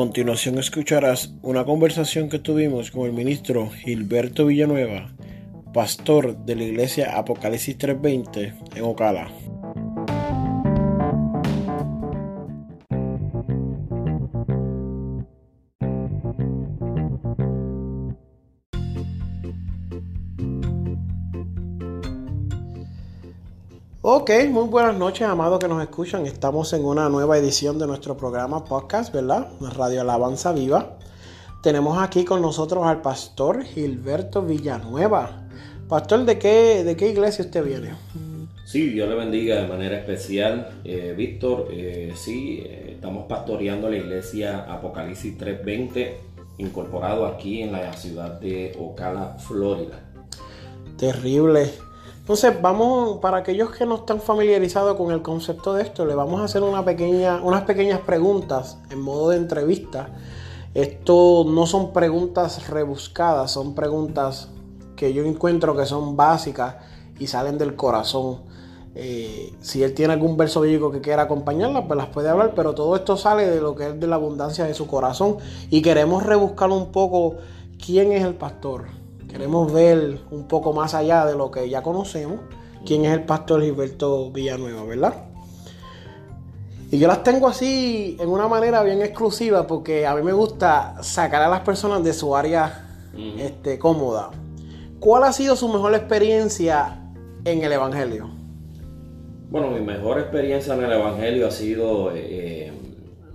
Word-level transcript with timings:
Continuación 0.00 0.56
escucharás 0.56 1.34
una 1.42 1.66
conversación 1.66 2.30
que 2.30 2.38
tuvimos 2.38 2.90
con 2.90 3.04
el 3.04 3.12
ministro 3.12 3.68
Gilberto 3.68 4.46
Villanueva, 4.46 5.12
pastor 5.74 6.38
de 6.46 6.56
la 6.56 6.64
iglesia 6.64 7.18
Apocalipsis 7.18 7.76
320 7.76 8.54
en 8.76 8.82
Ocala. 8.82 9.30
Ok, 24.12 24.28
muy 24.50 24.66
buenas 24.66 24.98
noches, 24.98 25.22
amados 25.22 25.60
que 25.60 25.68
nos 25.68 25.80
escuchan. 25.80 26.26
Estamos 26.26 26.72
en 26.72 26.84
una 26.84 27.08
nueva 27.08 27.38
edición 27.38 27.78
de 27.78 27.86
nuestro 27.86 28.16
programa 28.16 28.64
podcast, 28.64 29.14
¿verdad? 29.14 29.46
Radio 29.76 30.00
Alabanza 30.00 30.52
Viva. 30.52 30.98
Tenemos 31.62 31.96
aquí 31.96 32.24
con 32.24 32.42
nosotros 32.42 32.84
al 32.84 33.02
pastor 33.02 33.62
Gilberto 33.62 34.42
Villanueva. 34.42 35.46
Pastor, 35.88 36.24
¿de 36.24 36.40
qué, 36.40 36.82
de 36.82 36.96
qué 36.96 37.08
iglesia 37.08 37.44
usted 37.44 37.64
viene? 37.64 37.90
Sí, 38.64 38.88
Dios 38.88 39.08
le 39.08 39.14
bendiga 39.14 39.62
de 39.62 39.68
manera 39.68 39.96
especial, 39.96 40.80
eh, 40.82 41.14
Víctor. 41.16 41.68
Eh, 41.70 42.12
sí, 42.16 42.64
eh, 42.66 42.94
estamos 42.96 43.26
pastoreando 43.28 43.88
la 43.88 43.98
iglesia 43.98 44.64
Apocalipsis 44.68 45.38
320, 45.38 46.18
incorporado 46.58 47.26
aquí 47.26 47.62
en 47.62 47.70
la 47.70 47.92
ciudad 47.92 48.40
de 48.40 48.76
Ocala, 48.76 49.36
Florida. 49.38 50.00
Terrible. 50.96 51.89
Entonces, 52.20 52.62
vamos, 52.62 53.18
para 53.18 53.38
aquellos 53.38 53.70
que 53.70 53.84
no 53.84 53.96
están 53.96 54.20
familiarizados 54.20 54.96
con 54.96 55.10
el 55.10 55.20
concepto 55.20 55.74
de 55.74 55.82
esto, 55.82 56.06
le 56.06 56.14
vamos 56.14 56.40
a 56.40 56.44
hacer 56.44 56.62
unas 56.62 56.84
pequeñas 56.84 58.00
preguntas 58.00 58.78
en 58.90 59.00
modo 59.00 59.30
de 59.30 59.36
entrevista. 59.36 60.10
Esto 60.74 61.44
no 61.48 61.66
son 61.66 61.92
preguntas 61.92 62.68
rebuscadas, 62.68 63.50
son 63.50 63.74
preguntas 63.74 64.48
que 64.94 65.12
yo 65.12 65.24
encuentro 65.24 65.76
que 65.76 65.86
son 65.86 66.16
básicas 66.16 66.76
y 67.18 67.26
salen 67.26 67.58
del 67.58 67.74
corazón. 67.74 68.42
Eh, 68.94 69.52
si 69.60 69.82
él 69.82 69.94
tiene 69.94 70.12
algún 70.12 70.36
verso 70.36 70.60
bíblico 70.60 70.92
que 70.92 71.00
quiera 71.00 71.22
acompañarlas, 71.22 71.84
pues 71.86 71.96
las 71.96 72.08
puede 72.08 72.28
hablar, 72.28 72.52
pero 72.54 72.74
todo 72.74 72.94
esto 72.96 73.16
sale 73.16 73.48
de 73.48 73.60
lo 73.60 73.74
que 73.74 73.88
es 73.88 74.00
de 74.00 74.06
la 74.06 74.16
abundancia 74.16 74.64
de 74.64 74.74
su 74.74 74.86
corazón. 74.86 75.38
Y 75.70 75.82
queremos 75.82 76.24
rebuscar 76.24 76.70
un 76.70 76.92
poco 76.92 77.36
quién 77.84 78.12
es 78.12 78.24
el 78.24 78.34
pastor, 78.34 78.86
Queremos 79.30 79.72
ver 79.72 80.18
un 80.30 80.48
poco 80.48 80.72
más 80.72 80.94
allá 80.94 81.24
de 81.24 81.36
lo 81.36 81.50
que 81.50 81.68
ya 81.68 81.82
conocemos, 81.82 82.40
quién 82.84 83.04
es 83.04 83.12
el 83.12 83.24
pastor 83.24 83.62
Gilberto 83.62 84.30
Villanueva, 84.30 84.84
¿verdad? 84.84 85.14
Y 86.90 86.98
yo 86.98 87.06
las 87.06 87.22
tengo 87.22 87.46
así 87.46 88.16
en 88.18 88.28
una 88.28 88.48
manera 88.48 88.82
bien 88.82 89.00
exclusiva 89.00 89.66
porque 89.66 90.06
a 90.06 90.14
mí 90.16 90.22
me 90.22 90.32
gusta 90.32 90.96
sacar 91.02 91.42
a 91.42 91.48
las 91.48 91.60
personas 91.60 92.02
de 92.02 92.12
su 92.12 92.34
área 92.34 92.88
este, 93.38 93.78
cómoda. 93.78 94.30
¿Cuál 94.98 95.24
ha 95.24 95.32
sido 95.32 95.54
su 95.54 95.68
mejor 95.68 95.94
experiencia 95.94 97.00
en 97.44 97.62
el 97.62 97.72
Evangelio? 97.72 98.28
Bueno, 99.50 99.70
mi 99.70 99.80
mejor 99.80 100.18
experiencia 100.18 100.74
en 100.74 100.82
el 100.82 100.92
Evangelio 100.92 101.46
ha 101.46 101.50
sido 101.52 102.10
eh, 102.14 102.72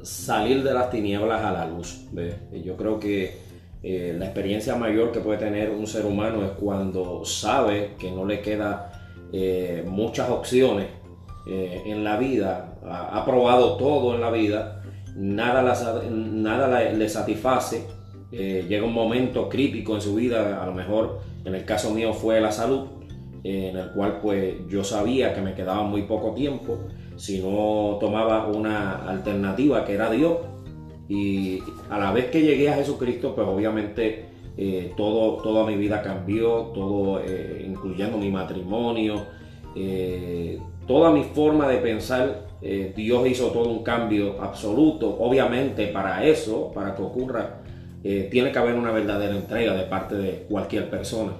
salir 0.01 0.61
de 0.61 0.73
las 0.73 0.89
tinieblas 0.89 1.43
a 1.43 1.51
la 1.53 1.65
luz. 1.65 2.05
Yo 2.51 2.75
creo 2.75 2.99
que 2.99 3.44
eh, 3.87 4.15
la 4.17 4.25
experiencia 4.25 4.75
mayor 4.75 5.11
que 5.11 5.19
puede 5.19 5.37
tener 5.37 5.69
un 5.69 5.85
ser 5.85 6.07
humano 6.07 6.43
es 6.43 6.53
cuando 6.59 7.23
sabe 7.23 7.91
que 7.99 8.09
no 8.09 8.25
le 8.25 8.41
queda 8.41 8.91
eh, 9.31 9.85
muchas 9.87 10.27
opciones 10.31 10.87
eh, 11.47 11.83
en 11.85 12.03
la 12.03 12.17
vida, 12.17 12.79
ha, 12.83 13.23
probado 13.23 13.77
todo 13.77 14.15
en 14.15 14.21
la 14.21 14.31
vida, 14.31 14.81
nada, 15.15 15.61
nada 16.09 16.81
le 16.93 17.07
satisface, 17.07 17.85
llega 18.31 18.83
un 18.83 18.93
momento 18.93 19.49
crítico 19.49 19.93
en 19.93 20.01
su 20.01 20.15
vida, 20.15 20.63
a 20.63 20.65
lo 20.65 20.73
mejor 20.73 21.19
en 21.45 21.53
el 21.53 21.63
caso 21.63 21.91
mío 21.91 22.11
fue 22.11 22.41
la 22.41 22.51
salud, 22.51 22.87
en 23.43 23.77
el 23.77 23.91
cual 23.91 24.19
pues 24.19 24.55
yo 24.67 24.83
sabía 24.83 25.31
que 25.35 25.41
me 25.41 25.53
quedaba 25.53 25.83
muy 25.83 26.01
poco 26.07 26.33
tiempo, 26.33 26.79
si 27.17 27.39
no 27.39 27.97
tomaba 27.99 28.47
una 28.47 29.07
alternativa 29.07 29.85
que 29.85 29.93
era 29.93 30.09
Dios, 30.09 30.37
y 31.07 31.61
a 31.89 31.99
la 31.99 32.11
vez 32.11 32.25
que 32.25 32.41
llegué 32.41 32.69
a 32.69 32.75
Jesucristo, 32.75 33.35
pues 33.35 33.47
obviamente 33.47 34.25
eh, 34.57 34.93
todo, 34.95 35.41
toda 35.41 35.65
mi 35.65 35.75
vida 35.75 36.01
cambió, 36.01 36.71
todo, 36.73 37.21
eh, 37.23 37.63
incluyendo 37.67 38.17
mi 38.17 38.31
matrimonio, 38.31 39.25
eh, 39.75 40.59
toda 40.87 41.11
mi 41.11 41.23
forma 41.23 41.67
de 41.67 41.77
pensar, 41.77 42.45
Dios 42.95 43.27
hizo 43.27 43.49
todo 43.49 43.69
un 43.69 43.83
cambio 43.83 44.41
absoluto. 44.41 45.15
Obviamente 45.19 45.85
para 45.87 46.25
eso, 46.25 46.71
para 46.73 46.95
que 46.95 47.03
ocurra, 47.03 47.61
tiene 48.01 48.51
que 48.51 48.57
haber 48.57 48.73
una 48.73 48.89
verdadera 48.89 49.35
entrega 49.35 49.75
de 49.75 49.83
parte 49.83 50.15
de 50.15 50.45
cualquier 50.49 50.89
persona. 50.89 51.33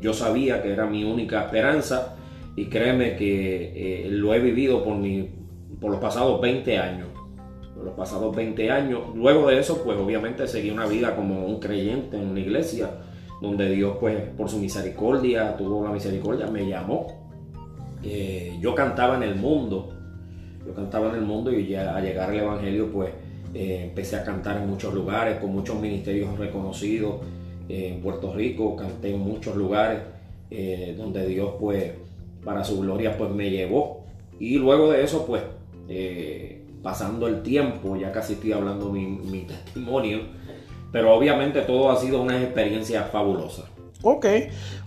yo 0.00 0.14
sabía 0.14 0.62
que 0.62 0.72
era 0.72 0.86
mi 0.86 1.04
única 1.04 1.42
esperanza 1.42 2.16
y 2.56 2.66
créeme 2.66 3.14
que 3.16 4.06
lo 4.08 4.32
he 4.32 4.38
vivido 4.38 4.82
por, 4.82 4.96
mi, 4.96 5.28
por 5.78 5.90
los 5.90 6.00
pasados 6.00 6.40
20 6.40 6.78
años 6.78 7.11
los 7.84 7.94
pasados 7.94 8.34
20 8.34 8.70
años. 8.70 9.00
Luego 9.14 9.48
de 9.48 9.58
eso, 9.58 9.82
pues 9.82 9.98
obviamente 9.98 10.46
seguí 10.46 10.70
una 10.70 10.86
vida 10.86 11.16
como 11.16 11.44
un 11.46 11.60
creyente 11.60 12.16
en 12.16 12.28
una 12.28 12.40
iglesia, 12.40 12.90
donde 13.40 13.68
Dios, 13.70 13.96
pues 13.98 14.18
por 14.36 14.48
su 14.48 14.58
misericordia, 14.58 15.56
tuvo 15.56 15.84
la 15.84 15.90
misericordia, 15.90 16.46
me 16.46 16.68
llamó. 16.68 17.22
Eh, 18.04 18.56
yo 18.60 18.74
cantaba 18.74 19.16
en 19.16 19.22
el 19.22 19.36
mundo, 19.36 19.90
yo 20.66 20.74
cantaba 20.74 21.10
en 21.10 21.16
el 21.16 21.22
mundo 21.22 21.52
y 21.52 21.66
ya 21.66 21.96
al 21.96 22.04
llegar 22.04 22.30
al 22.30 22.36
Evangelio, 22.36 22.90
pues 22.92 23.10
eh, 23.54 23.84
empecé 23.84 24.16
a 24.16 24.24
cantar 24.24 24.60
en 24.60 24.68
muchos 24.68 24.94
lugares, 24.94 25.38
con 25.38 25.52
muchos 25.52 25.80
ministerios 25.80 26.38
reconocidos. 26.38 27.16
Eh, 27.68 27.92
en 27.94 28.00
Puerto 28.00 28.32
Rico 28.32 28.76
canté 28.76 29.14
en 29.14 29.20
muchos 29.20 29.56
lugares 29.56 30.00
donde 30.98 31.26
Dios, 31.26 31.54
pues, 31.58 31.92
para 32.44 32.62
su 32.62 32.78
gloria, 32.80 33.16
pues 33.16 33.30
me 33.30 33.48
llevó. 33.48 34.04
Y 34.38 34.58
luego 34.58 34.92
de 34.92 35.02
eso, 35.02 35.24
pues, 35.24 35.42
pasando 36.82 37.26
el 37.28 37.42
tiempo, 37.42 37.96
ya 37.96 38.12
casi 38.12 38.34
estoy 38.34 38.52
hablando 38.52 38.90
mi, 38.90 39.06
mi 39.06 39.40
testimonio, 39.46 40.20
pero 40.90 41.14
obviamente 41.14 41.62
todo 41.62 41.90
ha 41.90 41.96
sido 41.96 42.22
una 42.22 42.40
experiencia 42.42 43.04
fabulosa. 43.04 43.64
Ok, 44.02 44.26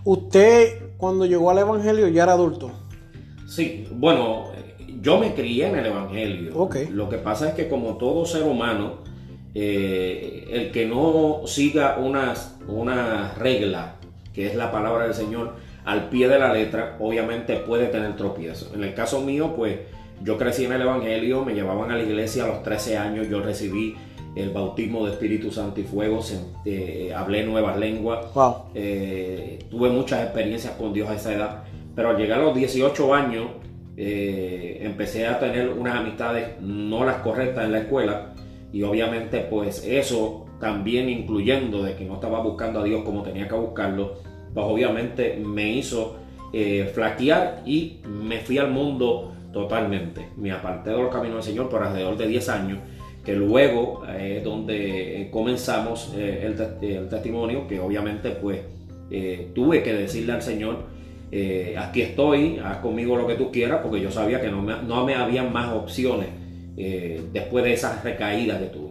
usted 0.04 0.90
cuando 0.98 1.24
llegó 1.24 1.50
al 1.50 1.58
Evangelio 1.58 2.08
ya 2.08 2.24
era 2.24 2.32
adulto. 2.32 2.70
Sí, 3.46 3.88
bueno, 3.92 4.46
yo 5.00 5.18
me 5.18 5.34
crié 5.34 5.68
en 5.68 5.76
el 5.76 5.86
Evangelio. 5.86 6.56
Okay. 6.58 6.88
Lo 6.88 7.08
que 7.08 7.18
pasa 7.18 7.48
es 7.48 7.54
que 7.54 7.68
como 7.68 7.96
todo 7.96 8.26
ser 8.26 8.42
humano, 8.42 8.98
eh, 9.54 10.48
el 10.50 10.70
que 10.70 10.86
no 10.86 11.42
siga 11.46 11.96
unas, 11.98 12.58
una 12.68 13.32
regla, 13.34 13.96
que 14.34 14.46
es 14.46 14.54
la 14.54 14.70
palabra 14.70 15.04
del 15.04 15.14
Señor, 15.14 15.54
al 15.84 16.08
pie 16.08 16.28
de 16.28 16.38
la 16.38 16.52
letra, 16.52 16.96
obviamente 17.00 17.56
puede 17.56 17.86
tener 17.86 18.16
tropiezo. 18.16 18.74
En 18.74 18.82
el 18.82 18.92
caso 18.94 19.20
mío, 19.20 19.54
pues 19.56 19.78
yo 20.22 20.38
crecí 20.38 20.64
en 20.64 20.72
el 20.72 20.82
Evangelio, 20.82 21.44
me 21.44 21.54
llevaban 21.54 21.90
a 21.90 21.96
la 21.96 22.02
iglesia 22.02 22.44
a 22.44 22.48
los 22.48 22.62
13 22.62 22.96
años, 22.96 23.28
yo 23.28 23.40
recibí 23.40 23.96
el 24.36 24.50
bautismo 24.50 25.06
de 25.06 25.12
Espíritu 25.12 25.50
Santo 25.50 25.80
y 25.80 25.84
Fuego, 25.84 26.20
eh, 26.66 27.12
hablé 27.16 27.44
nuevas 27.44 27.78
lenguas, 27.78 28.26
eh, 28.74 29.58
tuve 29.70 29.88
muchas 29.88 30.24
experiencias 30.24 30.74
con 30.74 30.92
Dios 30.92 31.08
a 31.08 31.14
esa 31.14 31.32
edad, 31.32 31.64
pero 31.94 32.10
al 32.10 32.18
llegar 32.18 32.40
a 32.40 32.42
los 32.42 32.54
18 32.54 33.14
años 33.14 33.46
eh, 33.96 34.78
empecé 34.82 35.26
a 35.26 35.38
tener 35.38 35.70
unas 35.70 35.96
amistades 35.96 36.60
no 36.60 37.06
las 37.06 37.16
correctas 37.16 37.64
en 37.64 37.72
la 37.72 37.78
escuela 37.78 38.34
y 38.74 38.82
obviamente 38.82 39.40
pues 39.40 39.82
eso 39.86 40.44
también 40.60 41.08
incluyendo 41.08 41.82
de 41.82 41.96
que 41.96 42.04
no 42.04 42.14
estaba 42.14 42.40
buscando 42.42 42.80
a 42.80 42.84
Dios 42.84 43.04
como 43.04 43.22
tenía 43.22 43.48
que 43.48 43.54
buscarlo, 43.54 44.18
pues 44.52 44.66
obviamente 44.66 45.42
me 45.42 45.72
hizo 45.72 46.18
flaquear 46.94 47.62
y 47.66 47.98
me 48.06 48.38
fui 48.38 48.56
al 48.56 48.70
mundo 48.70 49.35
totalmente. 49.56 50.28
Me 50.36 50.52
aparté 50.52 50.90
de 50.90 50.98
los 50.98 51.10
caminos 51.10 51.36
del 51.36 51.54
Señor 51.54 51.70
por 51.70 51.82
alrededor 51.82 52.18
de 52.18 52.28
10 52.28 52.48
años, 52.50 52.78
que 53.24 53.32
luego 53.32 54.04
es 54.06 54.44
donde 54.44 55.30
comenzamos 55.32 56.12
eh, 56.14 56.54
el, 56.82 57.08
testimonio, 57.08 57.66
que 57.66 57.80
obviamente 57.80 58.32
pues 58.32 58.60
eh, 59.10 59.50
tuve 59.54 59.82
que 59.82 59.94
decirle 59.94 60.32
al 60.32 60.42
Señor, 60.42 60.80
eh, 61.32 61.74
aquí 61.78 62.02
estoy, 62.02 62.58
haz 62.58 62.76
conmigo 62.78 63.16
lo 63.16 63.26
que 63.26 63.36
tú 63.36 63.50
quieras, 63.50 63.80
porque 63.82 63.98
yo 63.98 64.10
sabía 64.10 64.42
que 64.42 64.50
no 64.50 64.60
me, 64.60 64.74
no 64.82 65.06
me 65.06 65.14
habían 65.14 65.50
más 65.54 65.72
opciones 65.72 66.28
después 66.76 67.64
de 67.64 67.72
esas 67.72 68.04
recaídas 68.04 68.60
que 68.60 68.66
tuve. 68.66 68.90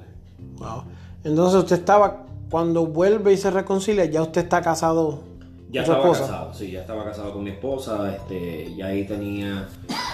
Wow. 0.57 0.85
Entonces 1.23 1.59
usted 1.59 1.75
estaba, 1.75 2.25
cuando 2.49 2.87
vuelve 2.87 3.33
y 3.33 3.37
se 3.37 3.51
reconcilia, 3.51 4.05
ya 4.05 4.23
usted 4.23 4.41
está 4.41 4.63
casado. 4.63 5.19
Ya 5.75 5.81
estaba 5.81 5.99
esposa. 5.99 6.21
casado, 6.21 6.53
sí, 6.53 6.71
ya 6.71 6.81
estaba 6.81 7.03
casado 7.03 7.33
con 7.33 7.43
mi 7.43 7.51
esposa, 7.51 8.15
este, 8.15 8.73
ya 8.75 8.87
ahí 8.87 9.05
tenía 9.05 9.67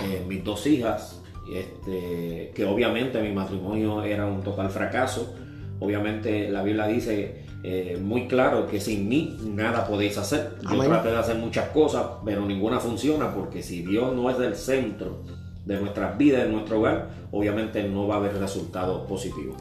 eh, 0.04 0.24
mis 0.28 0.44
dos 0.44 0.66
hijas, 0.68 1.22
este, 1.54 2.52
que 2.56 2.66
obviamente 2.66 3.22
mi 3.22 3.32
matrimonio 3.32 4.04
era 4.04 4.26
un 4.26 4.42
total 4.42 4.70
fracaso. 4.70 5.34
Obviamente 5.80 6.50
la 6.50 6.64
Biblia 6.64 6.88
dice 6.88 7.46
eh, 7.64 8.00
muy 8.02 8.28
claro 8.28 8.68
que 8.68 8.80
sin 8.80 9.08
mí 9.08 9.38
nada 9.44 9.86
podéis 9.86 10.18
hacer. 10.18 10.56
Yo 10.64 10.70
Amén. 10.70 10.90
traté 10.90 11.10
de 11.10 11.18
hacer 11.18 11.36
muchas 11.36 11.70
cosas, 11.70 12.06
pero 12.26 12.46
ninguna 12.46 12.80
funciona 12.80 13.34
porque 13.34 13.62
si 13.62 13.84
Dios 13.84 14.16
no 14.16 14.30
es 14.30 14.38
del 14.38 14.56
centro 14.56 15.22
de 15.66 15.80
nuestras 15.80 16.18
vidas, 16.18 16.44
de 16.44 16.50
nuestro 16.50 16.80
hogar, 16.80 17.10
obviamente 17.32 17.84
no 17.84 18.08
va 18.08 18.16
a 18.16 18.18
haber 18.18 18.38
resultados 18.38 19.08
positivos. 19.08 19.58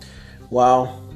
Wow. 0.50 1.09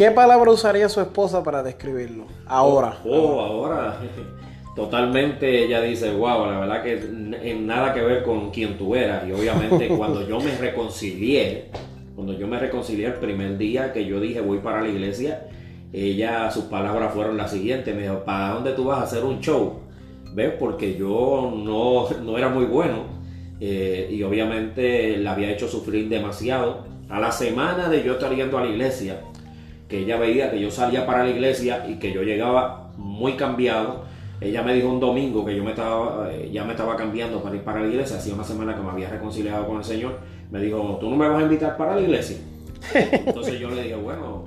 ¿Qué 0.00 0.10
palabra 0.10 0.50
usaría 0.50 0.88
su 0.88 0.98
esposa 1.02 1.42
para 1.42 1.62
describirlo? 1.62 2.24
Ahora. 2.46 3.00
Oh, 3.04 3.38
ahora. 3.38 4.00
Totalmente 4.74 5.62
ella 5.62 5.82
dice, 5.82 6.10
wow, 6.10 6.46
la 6.46 6.60
verdad 6.60 6.82
que 6.82 6.94
en 7.50 7.66
nada 7.66 7.92
que 7.92 8.00
ver 8.00 8.22
con 8.22 8.50
quien 8.50 8.78
tú 8.78 8.94
eras. 8.94 9.28
Y 9.28 9.32
obviamente 9.32 9.88
cuando 9.98 10.26
yo 10.26 10.40
me 10.40 10.56
reconcilié, 10.56 11.66
cuando 12.14 12.32
yo 12.32 12.46
me 12.46 12.58
reconcilié 12.58 13.08
el 13.08 13.16
primer 13.16 13.58
día 13.58 13.92
que 13.92 14.06
yo 14.06 14.20
dije 14.20 14.40
voy 14.40 14.60
para 14.60 14.80
la 14.80 14.88
iglesia, 14.88 15.48
ella, 15.92 16.50
sus 16.50 16.64
palabras 16.64 17.12
fueron 17.12 17.36
las 17.36 17.50
siguientes, 17.50 17.94
me 17.94 18.00
dijo, 18.00 18.24
¿para 18.24 18.54
dónde 18.54 18.72
tú 18.72 18.84
vas 18.84 19.00
a 19.00 19.02
hacer 19.02 19.22
un 19.22 19.40
show? 19.40 19.80
¿Ves? 20.32 20.54
Porque 20.58 20.96
yo 20.96 21.52
no, 21.54 22.08
no 22.22 22.38
era 22.38 22.48
muy 22.48 22.64
bueno 22.64 23.04
eh, 23.60 24.08
y 24.10 24.22
obviamente 24.22 25.18
la 25.18 25.32
había 25.32 25.50
hecho 25.50 25.68
sufrir 25.68 26.08
demasiado. 26.08 26.86
A 27.10 27.20
la 27.20 27.32
semana 27.32 27.90
de 27.90 28.02
yo 28.02 28.12
estar 28.14 28.34
yendo 28.34 28.56
a 28.56 28.62
la 28.62 28.70
iglesia, 28.70 29.20
que 29.90 29.98
ella 29.98 30.16
veía 30.16 30.50
que 30.50 30.60
yo 30.60 30.70
salía 30.70 31.04
para 31.04 31.24
la 31.24 31.30
iglesia 31.30 31.84
y 31.88 31.98
que 31.98 32.12
yo 32.12 32.22
llegaba 32.22 32.92
muy 32.96 33.32
cambiado. 33.32 34.04
Ella 34.40 34.62
me 34.62 34.72
dijo 34.72 34.88
un 34.88 35.00
domingo 35.00 35.44
que 35.44 35.54
yo 35.54 35.64
me 35.64 35.70
estaba, 35.70 36.30
eh, 36.32 36.48
ya 36.50 36.64
me 36.64 36.70
estaba 36.70 36.96
cambiando 36.96 37.42
para 37.42 37.56
ir 37.56 37.62
para 37.62 37.80
la 37.80 37.88
iglesia, 37.88 38.16
hacía 38.16 38.32
una 38.32 38.44
semana 38.44 38.74
que 38.74 38.80
me 38.80 38.90
había 38.90 39.10
reconciliado 39.10 39.66
con 39.66 39.78
el 39.78 39.84
Señor. 39.84 40.18
Me 40.50 40.60
dijo, 40.60 40.96
¿tú 41.00 41.10
no 41.10 41.16
me 41.16 41.28
vas 41.28 41.40
a 41.40 41.42
invitar 41.42 41.76
para 41.76 41.96
la 41.96 42.00
iglesia? 42.00 42.38
Entonces 42.94 43.58
yo 43.58 43.68
le 43.68 43.82
dije, 43.82 43.96
bueno, 43.96 44.46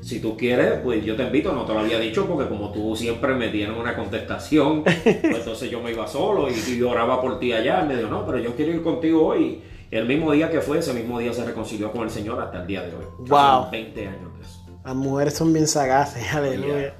si 0.00 0.20
tú 0.20 0.36
quieres, 0.36 0.80
pues 0.82 1.04
yo 1.04 1.14
te 1.14 1.24
invito, 1.24 1.52
no 1.52 1.66
te 1.66 1.74
lo 1.74 1.80
había 1.80 2.00
dicho 2.00 2.26
porque 2.26 2.48
como 2.48 2.72
tú 2.72 2.96
siempre 2.96 3.34
me 3.34 3.48
dieron 3.48 3.78
una 3.78 3.94
contestación, 3.94 4.82
pues 4.82 5.06
entonces 5.22 5.70
yo 5.70 5.82
me 5.82 5.92
iba 5.92 6.08
solo 6.08 6.48
y, 6.48 6.72
y 6.72 6.82
oraba 6.82 7.20
por 7.20 7.38
ti 7.38 7.52
allá. 7.52 7.82
Y 7.84 7.88
me 7.88 7.96
dijo, 7.96 8.08
no, 8.08 8.24
pero 8.24 8.38
yo 8.38 8.56
quiero 8.56 8.72
ir 8.72 8.82
contigo 8.82 9.26
hoy. 9.26 9.60
El 9.90 10.06
mismo 10.06 10.32
día 10.32 10.50
que 10.50 10.60
fue, 10.60 10.78
ese 10.78 10.94
mismo 10.94 11.18
día 11.18 11.32
se 11.32 11.44
reconcilió 11.44 11.92
con 11.92 12.04
el 12.04 12.10
Señor 12.10 12.40
hasta 12.40 12.62
el 12.62 12.66
día 12.66 12.82
de 12.82 12.94
hoy. 12.94 13.04
Wow. 13.18 13.38
Hace 13.38 13.70
20 13.70 14.08
años 14.08 14.38
de 14.38 14.44
eso. 14.44 14.57
Las 14.88 14.96
mujeres 14.96 15.34
son 15.34 15.52
bien 15.52 15.66
sagaces, 15.66 16.32
aleluya. 16.32 16.66
Yeah, 16.66 16.80
yeah. 16.80 16.94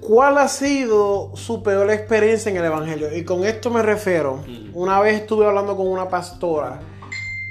¿Cuál 0.00 0.38
ha 0.38 0.46
sido 0.46 1.32
su 1.34 1.64
peor 1.64 1.90
experiencia 1.90 2.48
en 2.48 2.58
el 2.58 2.64
Evangelio? 2.64 3.12
Y 3.12 3.24
con 3.24 3.42
esto 3.44 3.70
me 3.72 3.82
refiero, 3.82 4.44
una 4.72 5.00
vez 5.00 5.16
estuve 5.22 5.46
hablando 5.46 5.76
con 5.76 5.88
una 5.88 6.08
pastora 6.08 6.78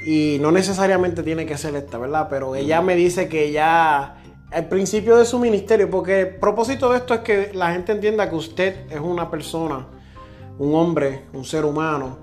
y 0.05 0.37
no 0.39 0.53
necesariamente 0.53 1.21
tiene 1.21 1.45
que 1.45 1.57
ser 1.57 1.75
esta, 1.75 1.97
¿verdad? 1.97 2.27
Pero 2.29 2.55
ella 2.55 2.79
me 2.79 2.95
dice 2.95 3.27
que 3.27 3.51
ya 3.51 4.23
al 4.51 4.69
principio 4.69 5.17
de 5.17 5.25
su 5.25 5.37
ministerio, 5.37 5.89
porque 5.89 6.21
el 6.21 6.35
propósito 6.37 6.89
de 6.89 6.99
esto 6.99 7.13
es 7.13 7.19
que 7.19 7.51
la 7.53 7.73
gente 7.73 7.91
entienda 7.91 8.29
que 8.29 8.35
usted 8.35 8.89
es 8.89 9.01
una 9.01 9.29
persona, 9.29 9.85
un 10.57 10.73
hombre, 10.73 11.25
un 11.33 11.43
ser 11.43 11.65
humano, 11.65 12.19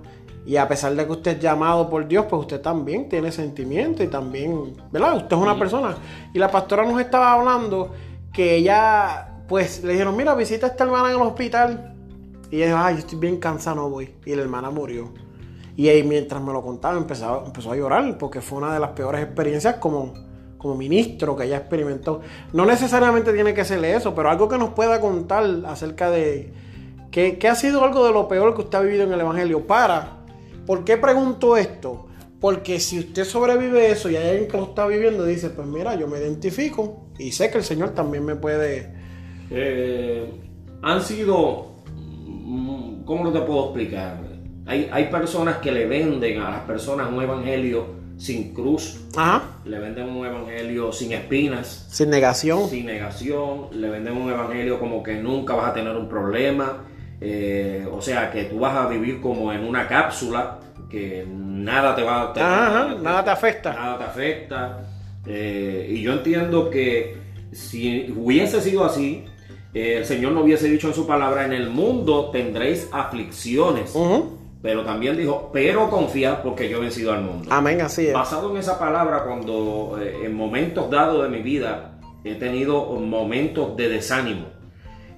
y 0.47 0.57
a 0.57 0.69
pesar 0.69 0.95
de 0.95 1.07
que 1.07 1.13
usted 1.13 1.37
es 1.37 1.41
llamado 1.41 1.89
por 1.89 2.07
Dios, 2.07 2.27
pues 2.29 2.41
usted 2.41 2.61
también 2.61 3.09
tiene 3.09 3.33
sentimientos 3.33 4.05
y 4.05 4.09
también, 4.09 4.77
¿verdad? 4.93 5.17
Usted 5.17 5.37
es 5.37 5.43
una 5.43 5.59
persona. 5.59 5.97
Y 6.35 6.39
la 6.39 6.51
pastora 6.51 6.85
nos 6.85 7.01
estaba 7.01 7.33
hablando 7.33 7.93
que 8.33 8.57
ella, 8.57 9.43
pues 9.49 9.83
le 9.83 9.93
dijeron, 9.93 10.15
mira, 10.17 10.35
visita 10.35 10.67
a 10.67 10.71
esta 10.71 10.85
hermana 10.85 11.11
en 11.11 11.17
el 11.17 11.27
hospital. 11.27 11.95
Y 12.51 12.57
ella 12.57 12.67
dijo, 12.67 12.79
ay, 12.79 12.95
yo 12.95 13.01
estoy 13.01 13.19
bien 13.19 13.39
cansada, 13.39 13.77
no 13.77 13.89
voy. 13.89 14.15
Y 14.27 14.35
la 14.35 14.43
hermana 14.43 14.71
murió. 14.71 15.13
Y 15.77 15.89
ahí 15.89 16.03
mientras 16.03 16.43
me 16.43 16.53
lo 16.53 16.63
contaba 16.63 16.97
empezó, 16.99 17.45
empezó 17.47 17.73
a 17.73 17.77
llorar 17.77 18.19
porque 18.19 18.41
fue 18.41 18.59
una 18.59 18.73
de 18.73 18.81
las 18.81 18.91
peores 18.91 19.23
experiencias 19.23 19.77
como, 19.77 20.13
como 20.59 20.75
ministro 20.75 21.37
que 21.37 21.45
ella 21.45 21.57
experimentó. 21.57 22.21
No 22.53 22.67
necesariamente 22.67 23.33
tiene 23.33 23.55
que 23.55 23.65
ser 23.65 23.83
eso, 23.85 24.15
pero 24.15 24.29
algo 24.29 24.47
que 24.47 24.59
nos 24.59 24.71
pueda 24.71 25.01
contar 25.01 25.45
acerca 25.67 26.11
de 26.11 26.53
qué, 27.11 27.39
qué 27.39 27.49
ha 27.49 27.55
sido 27.55 27.83
algo 27.83 28.05
de 28.07 28.13
lo 28.13 28.29
peor 28.29 28.55
que 28.55 28.61
usted 28.61 28.79
ha 28.79 28.83
vivido 28.83 29.05
en 29.05 29.13
el 29.13 29.21
Evangelio. 29.21 29.67
Para, 29.67 30.24
¿por 30.67 30.85
qué 30.85 30.97
pregunto 30.97 31.57
esto? 31.57 32.07
Porque 32.41 32.79
si 32.79 32.99
usted 32.99 33.25
sobrevive 33.25 33.91
eso 33.91 34.11
y 34.11 34.17
hay 34.17 34.29
alguien 34.29 34.49
que 34.49 34.57
lo 34.57 34.65
está 34.65 34.87
viviendo, 34.87 35.25
dice, 35.25 35.51
pues 35.51 35.67
mira, 35.67 35.95
yo 35.95 36.09
me 36.09 36.19
identifico 36.19 37.07
y 37.19 37.33
sé 37.33 37.51
que 37.51 37.59
el 37.59 37.65
Señor 37.65 37.91
también 37.91 38.25
me 38.25 38.37
puede... 38.37 38.93
Eh, 39.51 40.31
han 40.83 41.01
sido, 41.03 41.73
mm, 42.27 43.05
¿cómo 43.05 43.25
no 43.25 43.33
te 43.33 43.41
puedo 43.41 43.65
explicar? 43.67 44.21
Hay, 44.67 44.89
hay 44.93 45.07
personas 45.07 45.59
que 45.59 45.73
le 45.73 45.87
venden 45.87 46.41
a 46.41 46.51
las 46.51 46.61
personas 46.63 47.11
un 47.11 47.23
evangelio 47.23 48.05
sin 48.17 48.55
cruz, 48.55 49.01
Ajá, 49.17 49.43
le 49.65 49.79
venden 49.79 50.09
un 50.09 50.27
evangelio 50.27 50.93
sin 50.93 51.13
espinas, 51.13 51.87
sin 51.91 52.11
negación. 52.11 52.69
sin 52.69 52.87
negación, 52.87 53.69
le 53.73 53.91
venden 53.91 54.17
un 54.17 54.31
evangelio 54.31 54.79
como 54.79 55.03
que 55.03 55.15
nunca 55.15 55.55
vas 55.55 55.71
a 55.71 55.75
tener 55.75 55.97
un 55.97 56.09
problema, 56.09 56.85
eh, 57.27 57.89
o 57.91 58.03
sea, 58.03 58.31
que 58.31 58.45
tú 58.45 58.59
vas 58.59 58.77
a 58.77 58.87
vivir 58.87 59.19
como 59.19 59.51
en 59.51 59.65
una 59.65 59.89
cápsula, 59.89 60.59
que 60.91 61.27
nada 61.27 61.97
te 61.97 62.03
va 62.03 62.21
a... 62.21 62.33
Ajá, 62.33 62.67
ajá, 62.67 62.95
nada 63.01 63.25
te 63.25 63.31
afecta. 63.31 63.73
nada 63.73 63.97
te 63.97 64.05
afecta. 64.05 64.81
Eh, 65.27 65.87
y 65.89 66.03
yo 66.03 66.13
entiendo 66.13 66.69
que 66.69 67.17
si 67.51 68.13
hubiese 68.15 68.61
sido 68.61 68.85
así, 68.85 69.25
eh, 69.73 69.97
el 69.97 70.05
Señor 70.05 70.33
no 70.33 70.43
hubiese 70.43 70.69
dicho 70.69 70.89
en 70.89 70.95
su 70.95 71.07
palabra, 71.07 71.47
en 71.47 71.55
el 71.55 71.71
mundo 71.71 72.29
tendréis 72.31 72.91
aflicciones. 72.93 73.97
Pero 74.61 74.85
también 74.85 75.17
dijo, 75.17 75.49
pero 75.51 75.89
confiad 75.89 76.43
porque 76.43 76.69
yo 76.69 76.77
he 76.77 76.81
vencido 76.83 77.11
al 77.15 77.23
mundo. 77.23 77.49
Amén, 77.51 77.81
así 77.81 78.09
es. 78.09 78.13
Basado 78.13 78.51
en 78.51 78.59
esa 78.59 78.79
palabra, 78.79 79.25
cuando 79.25 79.99
en 79.99 80.35
momentos 80.35 80.91
dados 80.91 81.23
de 81.23 81.31
mi 81.35 81.43
vida 81.43 82.01
he 82.23 82.35
tenido 82.35 82.85
momentos 82.97 83.75
de 83.79 83.89
desánimo. 83.89 84.54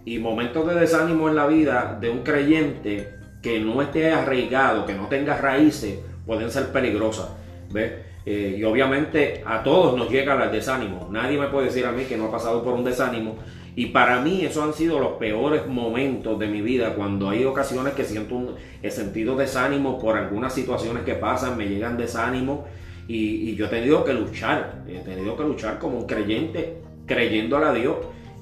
Y 0.06 0.18
momentos 0.18 0.66
de 0.66 0.74
desánimo 0.76 1.28
en 1.28 1.36
la 1.36 1.46
vida 1.46 1.98
de 2.00 2.08
un 2.08 2.20
creyente 2.20 3.16
que 3.42 3.60
no 3.60 3.82
esté 3.82 4.10
arraigado, 4.10 4.86
que 4.86 4.94
no 4.94 5.08
tenga 5.08 5.36
raíces, 5.36 5.98
pueden 6.24 6.50
ser 6.50 6.68
peligrosas. 6.68 7.28
¿ves? 7.70 7.92
Eh, 8.24 8.56
y 8.58 8.64
obviamente 8.64 9.42
a 9.46 9.62
todos 9.62 9.96
nos 9.96 10.10
llega 10.10 10.42
el 10.42 10.50
desánimo. 10.50 11.08
Nadie 11.12 11.38
me 11.38 11.46
puede 11.46 11.66
decir 11.66 11.86
a 11.86 11.92
mí 11.92 12.04
que 12.04 12.16
no 12.16 12.26
ha 12.26 12.30
pasado 12.32 12.64
por 12.64 12.74
un 12.74 12.84
desánimo. 12.84 13.36
Y 13.76 13.86
para 13.86 14.20
mí 14.20 14.44
esos 14.44 14.64
han 14.64 14.72
sido 14.72 14.98
los 14.98 15.12
peores 15.12 15.66
momentos 15.66 16.38
de 16.38 16.46
mi 16.46 16.62
vida, 16.62 16.94
cuando 16.94 17.28
hay 17.28 17.44
ocasiones 17.44 17.92
que 17.92 18.04
siento 18.04 18.34
un, 18.34 18.54
he 18.82 18.90
sentido 18.90 19.36
desánimo 19.36 19.98
por 19.98 20.16
algunas 20.16 20.54
situaciones 20.54 21.04
que 21.04 21.14
pasan, 21.14 21.58
me 21.58 21.68
llegan 21.68 21.98
desánimo 21.98 22.64
y, 23.06 23.50
y 23.50 23.54
yo 23.54 23.66
he 23.66 23.68
tenido 23.68 24.02
que 24.02 24.14
luchar, 24.14 24.82
he 24.88 25.00
tenido 25.00 25.36
que 25.36 25.42
luchar 25.42 25.78
como 25.78 25.98
un 25.98 26.06
creyente, 26.06 26.78
creyéndole 27.06 27.66
a 27.66 27.72
Dios, 27.74 27.96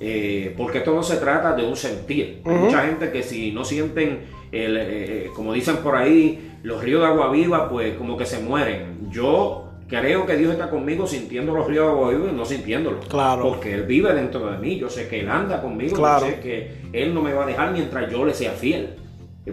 eh, 0.06 0.54
porque 0.54 0.78
esto 0.78 0.94
no 0.94 1.02
se 1.02 1.16
trata 1.16 1.56
de 1.56 1.64
un 1.64 1.76
sentir. 1.76 2.42
Hay 2.44 2.54
mucha 2.54 2.84
gente 2.84 3.10
que 3.10 3.22
si 3.22 3.52
no 3.52 3.64
sienten, 3.64 4.20
el, 4.52 4.76
eh, 4.76 4.84
eh, 4.86 5.30
como 5.34 5.54
dicen 5.54 5.78
por 5.78 5.96
ahí, 5.96 6.58
los 6.62 6.84
ríos 6.84 7.00
de 7.00 7.06
agua 7.06 7.30
viva, 7.30 7.70
pues 7.70 7.96
como 7.96 8.14
que 8.18 8.26
se 8.26 8.38
mueren. 8.40 9.08
Yo 9.10 9.70
creo 9.88 10.26
que 10.26 10.36
Dios 10.36 10.52
está 10.52 10.68
conmigo 10.68 11.06
sintiendo 11.06 11.54
los 11.54 11.66
ríos 11.66 11.86
de 11.86 11.92
agua 11.92 12.10
viva 12.10 12.28
y 12.30 12.34
no 12.34 12.44
sintiéndolos. 12.44 13.06
Claro. 13.06 13.44
Porque 13.44 13.72
Él 13.72 13.84
vive 13.84 14.12
dentro 14.12 14.50
de 14.50 14.58
mí. 14.58 14.76
Yo 14.76 14.90
sé 14.90 15.08
que 15.08 15.20
Él 15.20 15.30
anda 15.30 15.62
conmigo. 15.62 15.96
Claro. 15.96 16.26
Yo 16.26 16.32
sé 16.32 16.40
que 16.40 16.70
Él 16.92 17.14
no 17.14 17.22
me 17.22 17.32
va 17.32 17.44
a 17.44 17.46
dejar 17.46 17.72
mientras 17.72 18.10
yo 18.12 18.26
le 18.26 18.34
sea 18.34 18.52
fiel. 18.52 18.90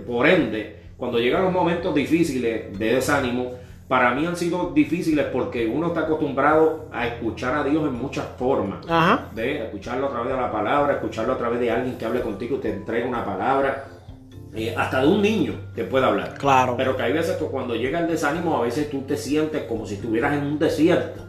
Por 0.06 0.28
ende, 0.28 0.82
cuando 0.98 1.18
llegan 1.18 1.46
los 1.46 1.54
momentos 1.54 1.96
difíciles 1.96 2.78
de 2.78 2.94
desánimo, 2.96 3.54
para 3.92 4.14
mí 4.14 4.26
han 4.26 4.38
sido 4.38 4.72
difíciles 4.74 5.26
porque 5.34 5.68
uno 5.68 5.88
está 5.88 6.04
acostumbrado 6.04 6.86
a 6.94 7.08
escuchar 7.08 7.56
a 7.56 7.64
Dios 7.66 7.86
en 7.86 7.94
muchas 7.94 8.26
formas. 8.40 8.90
Ajá. 8.90 9.28
De 9.36 9.66
escucharlo 9.66 10.08
a 10.08 10.12
través 10.12 10.30
de 10.32 10.40
la 10.40 10.50
palabra, 10.50 10.94
escucharlo 10.94 11.34
a 11.34 11.38
través 11.38 11.60
de 11.60 11.72
alguien 11.72 11.98
que 11.98 12.06
hable 12.06 12.22
contigo, 12.22 12.58
te 12.60 12.72
entrega 12.72 13.06
una 13.06 13.26
palabra, 13.26 13.88
eh, 14.56 14.74
hasta 14.78 15.02
de 15.02 15.08
un 15.10 15.22
niño 15.22 15.56
que 15.76 15.84
pueda 15.84 16.08
hablar. 16.08 16.36
Claro. 16.36 16.76
Pero 16.78 16.96
que 16.96 17.04
hay 17.04 17.12
veces 17.12 17.36
que 17.36 17.44
cuando 17.44 17.76
llega 17.76 18.00
el 18.00 18.08
desánimo, 18.08 18.56
a 18.56 18.62
veces 18.62 18.90
tú 18.90 19.02
te 19.02 19.18
sientes 19.18 19.64
como 19.64 19.86
si 19.86 19.96
estuvieras 19.96 20.36
en 20.36 20.46
un 20.46 20.58
desierto. 20.58 21.24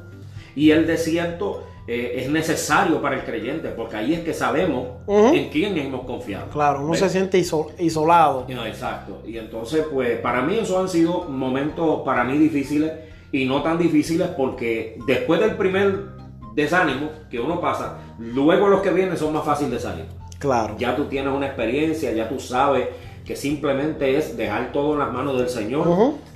Y 0.54 0.70
el 0.70 0.86
desierto 0.86 1.66
eh, 1.86 2.14
es 2.18 2.30
necesario 2.30 3.02
para 3.02 3.16
el 3.16 3.24
creyente, 3.24 3.68
porque 3.70 3.96
ahí 3.96 4.14
es 4.14 4.20
que 4.20 4.32
sabemos 4.34 4.88
en 5.08 5.48
quién 5.50 5.76
hemos 5.78 6.04
confiado. 6.04 6.48
Claro, 6.50 6.80
uno 6.82 6.90
¿Ves? 6.92 7.00
se 7.00 7.08
siente 7.10 7.38
iso- 7.38 7.70
isolado. 7.78 8.46
No, 8.48 8.64
exacto. 8.66 9.22
Y 9.26 9.36
entonces, 9.38 9.84
pues, 9.92 10.18
para 10.20 10.42
mí 10.42 10.58
eso 10.58 10.78
han 10.78 10.88
sido 10.88 11.24
momentos 11.24 12.02
para 12.04 12.22
mí 12.24 12.38
difíciles 12.38 12.92
y 13.32 13.44
no 13.46 13.62
tan 13.62 13.78
difíciles 13.78 14.28
porque 14.36 14.98
después 15.06 15.40
del 15.40 15.56
primer 15.56 16.06
desánimo 16.54 17.10
que 17.30 17.40
uno 17.40 17.60
pasa, 17.60 17.98
luego 18.18 18.68
los 18.68 18.82
que 18.82 18.90
vienen 18.90 19.16
son 19.16 19.32
más 19.32 19.44
fáciles 19.44 19.72
de 19.72 19.80
salir. 19.80 20.04
Claro. 20.38 20.74
Ya 20.78 20.94
tú 20.96 21.04
tienes 21.06 21.32
una 21.32 21.46
experiencia, 21.46 22.12
ya 22.12 22.28
tú 22.28 22.38
sabes 22.38 22.88
que 23.24 23.36
simplemente 23.36 24.16
es 24.16 24.36
dejar 24.36 24.72
todo 24.72 24.94
en 24.94 24.98
las 24.98 25.12
manos 25.12 25.38
del 25.38 25.48
Señor, 25.48 25.86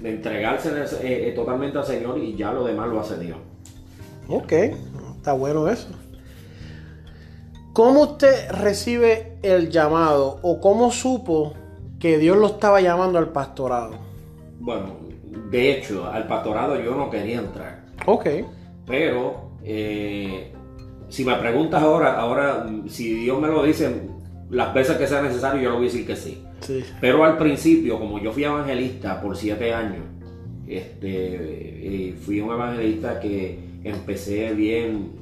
de 0.00 0.08
entregarse 0.08 0.70
eh, 1.02 1.28
eh, 1.28 1.32
totalmente 1.34 1.76
al 1.78 1.84
Señor 1.84 2.16
y 2.18 2.36
ya 2.36 2.52
lo 2.52 2.64
demás 2.64 2.88
lo 2.88 3.00
hace 3.00 3.18
Dios. 3.18 3.36
Ok, 4.28 4.52
está 5.26 5.32
bueno 5.32 5.68
eso. 5.68 5.88
¿Cómo 7.72 8.02
usted 8.02 8.48
recibe 8.48 9.38
el 9.42 9.70
llamado 9.70 10.38
o 10.42 10.60
cómo 10.60 10.92
supo 10.92 11.52
que 11.98 12.16
Dios 12.18 12.36
lo 12.36 12.46
estaba 12.46 12.80
llamando 12.80 13.18
al 13.18 13.30
pastorado? 13.30 13.96
Bueno, 14.60 14.98
de 15.50 15.72
hecho, 15.72 16.06
al 16.06 16.28
pastorado 16.28 16.80
yo 16.80 16.94
no 16.94 17.10
quería 17.10 17.40
entrar. 17.40 17.86
Ok. 18.06 18.24
Pero, 18.86 19.50
eh, 19.64 20.52
si 21.08 21.24
me 21.24 21.34
preguntas 21.34 21.82
ahora, 21.82 22.20
ahora, 22.20 22.64
si 22.86 23.12
Dios 23.14 23.40
me 23.40 23.48
lo 23.48 23.64
dice, 23.64 24.02
las 24.48 24.72
veces 24.72 24.96
que 24.96 25.08
sea 25.08 25.22
necesario, 25.22 25.60
yo 25.60 25.70
le 25.70 25.76
voy 25.76 25.86
a 25.86 25.90
decir 25.90 26.06
que 26.06 26.14
sí. 26.14 26.40
Sí. 26.60 26.84
Pero 27.00 27.24
al 27.24 27.36
principio, 27.36 27.98
como 27.98 28.20
yo 28.20 28.30
fui 28.30 28.44
evangelista 28.44 29.20
por 29.20 29.36
siete 29.36 29.74
años, 29.74 30.04
este, 30.68 31.08
eh, 31.08 32.14
fui 32.14 32.40
un 32.40 32.52
evangelista 32.52 33.18
que 33.18 33.65
empecé 33.90 34.52
bien, 34.54 35.12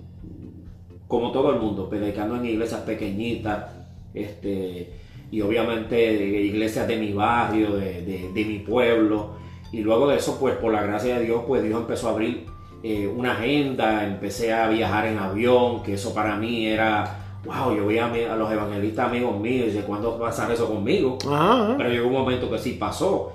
como 1.08 1.32
todo 1.32 1.52
el 1.52 1.60
mundo, 1.60 1.88
predicando 1.88 2.36
en 2.36 2.46
iglesias 2.46 2.80
pequeñitas, 2.82 3.66
este, 4.14 4.92
y 5.30 5.40
obviamente 5.40 6.12
iglesias 6.44 6.86
de 6.88 6.96
mi 6.96 7.12
barrio, 7.12 7.76
de, 7.76 8.02
de- 8.02 8.30
de 8.32 8.44
mi 8.44 8.58
pueblo. 8.60 9.30
Y 9.72 9.80
luego 9.80 10.08
de 10.08 10.16
eso, 10.16 10.38
pues 10.38 10.54
por 10.56 10.72
la 10.72 10.82
gracia 10.82 11.18
de 11.18 11.24
Dios, 11.24 11.42
pues 11.46 11.62
Dios 11.62 11.80
empezó 11.80 12.08
a 12.08 12.12
abrir 12.12 12.46
eh, 12.82 13.06
una 13.08 13.32
agenda, 13.32 14.06
empecé 14.06 14.52
a 14.52 14.68
viajar 14.68 15.06
en 15.06 15.18
avión, 15.18 15.82
que 15.82 15.94
eso 15.94 16.14
para 16.14 16.36
mí 16.36 16.66
era, 16.66 17.38
wow, 17.44 17.74
yo 17.76 17.86
veía 17.86 18.06
a, 18.06 18.34
a 18.34 18.36
los 18.36 18.52
evangelistas 18.52 19.08
amigos 19.08 19.40
míos, 19.40 19.68
y 19.70 19.72
de 19.72 19.80
cuándo 19.82 20.10
va 20.18 20.26
a 20.28 20.30
pasar 20.30 20.52
eso 20.52 20.68
conmigo. 20.68 21.18
Ajá. 21.28 21.74
Pero 21.76 21.88
llegó 21.90 22.06
un 22.08 22.12
momento 22.12 22.50
que 22.50 22.58
sí 22.58 22.72
pasó. 22.78 23.32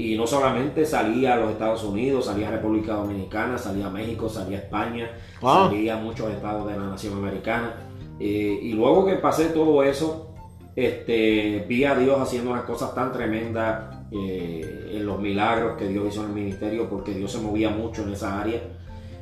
Y 0.00 0.16
no 0.16 0.26
solamente 0.26 0.86
salía 0.86 1.34
a 1.34 1.36
los 1.36 1.50
Estados 1.50 1.84
Unidos, 1.84 2.24
salía 2.24 2.48
a 2.48 2.52
República 2.52 2.94
Dominicana, 2.94 3.58
salía 3.58 3.88
a 3.88 3.90
México, 3.90 4.30
salía 4.30 4.56
a 4.56 4.60
España, 4.62 5.10
Ah. 5.42 5.66
salía 5.68 5.98
a 5.98 6.00
muchos 6.00 6.30
estados 6.30 6.66
de 6.68 6.78
la 6.78 6.86
nación 6.86 7.18
americana. 7.18 7.74
Eh, 8.18 8.60
y 8.62 8.72
luego 8.72 9.04
que 9.04 9.16
pasé 9.16 9.50
todo 9.50 9.82
eso, 9.82 10.30
este, 10.74 11.66
vi 11.68 11.84
a 11.84 11.94
Dios 11.96 12.18
haciendo 12.18 12.50
unas 12.52 12.62
cosas 12.64 12.94
tan 12.94 13.12
tremendas 13.12 13.94
eh, 14.10 14.92
en 14.94 15.04
los 15.04 15.20
milagros 15.20 15.76
que 15.76 15.86
Dios 15.86 16.06
hizo 16.08 16.22
en 16.22 16.30
el 16.30 16.34
ministerio, 16.34 16.88
porque 16.88 17.12
Dios 17.12 17.30
se 17.30 17.38
movía 17.38 17.68
mucho 17.68 18.02
en 18.02 18.14
esa 18.14 18.40
área. 18.40 18.62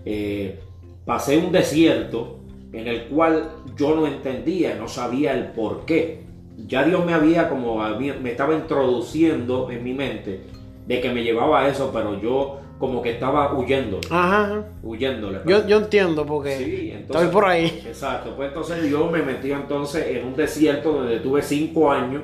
Eh, 0.04 0.60
pasé 1.04 1.38
un 1.38 1.50
desierto 1.50 2.38
en 2.72 2.86
el 2.86 3.08
cual 3.08 3.50
yo 3.74 3.96
no 3.96 4.06
entendía, 4.06 4.76
no 4.76 4.86
sabía 4.86 5.34
el 5.34 5.46
por 5.46 5.84
qué. 5.86 6.22
Ya 6.68 6.84
Dios 6.84 7.04
me 7.04 7.14
había 7.14 7.48
como 7.48 7.78
me 7.98 8.30
estaba 8.30 8.54
introduciendo 8.54 9.72
en 9.72 9.82
mi 9.82 9.92
mente 9.92 10.57
de 10.88 11.00
que 11.00 11.10
me 11.12 11.22
llevaba 11.22 11.60
a 11.60 11.68
eso, 11.68 11.90
pero 11.92 12.20
yo 12.20 12.58
como 12.78 13.02
que 13.02 13.10
estaba 13.10 13.54
huyendo, 13.54 14.00
Ajá. 14.10 14.64
huyéndole. 14.82 15.40
Yo, 15.46 15.66
yo 15.66 15.78
entiendo 15.78 16.24
porque 16.24 16.56
Sí, 16.56 16.90
entonces- 16.92 17.26
estoy 17.26 17.26
por 17.28 17.44
ahí. 17.44 17.82
Exacto, 17.86 18.34
pues 18.36 18.48
entonces 18.48 18.88
yo 18.90 19.10
me 19.10 19.20
metí 19.22 19.50
entonces 19.52 20.06
en 20.08 20.26
un 20.28 20.34
desierto 20.36 20.92
donde 20.92 21.18
tuve 21.20 21.42
cinco 21.42 21.90
años, 21.92 22.22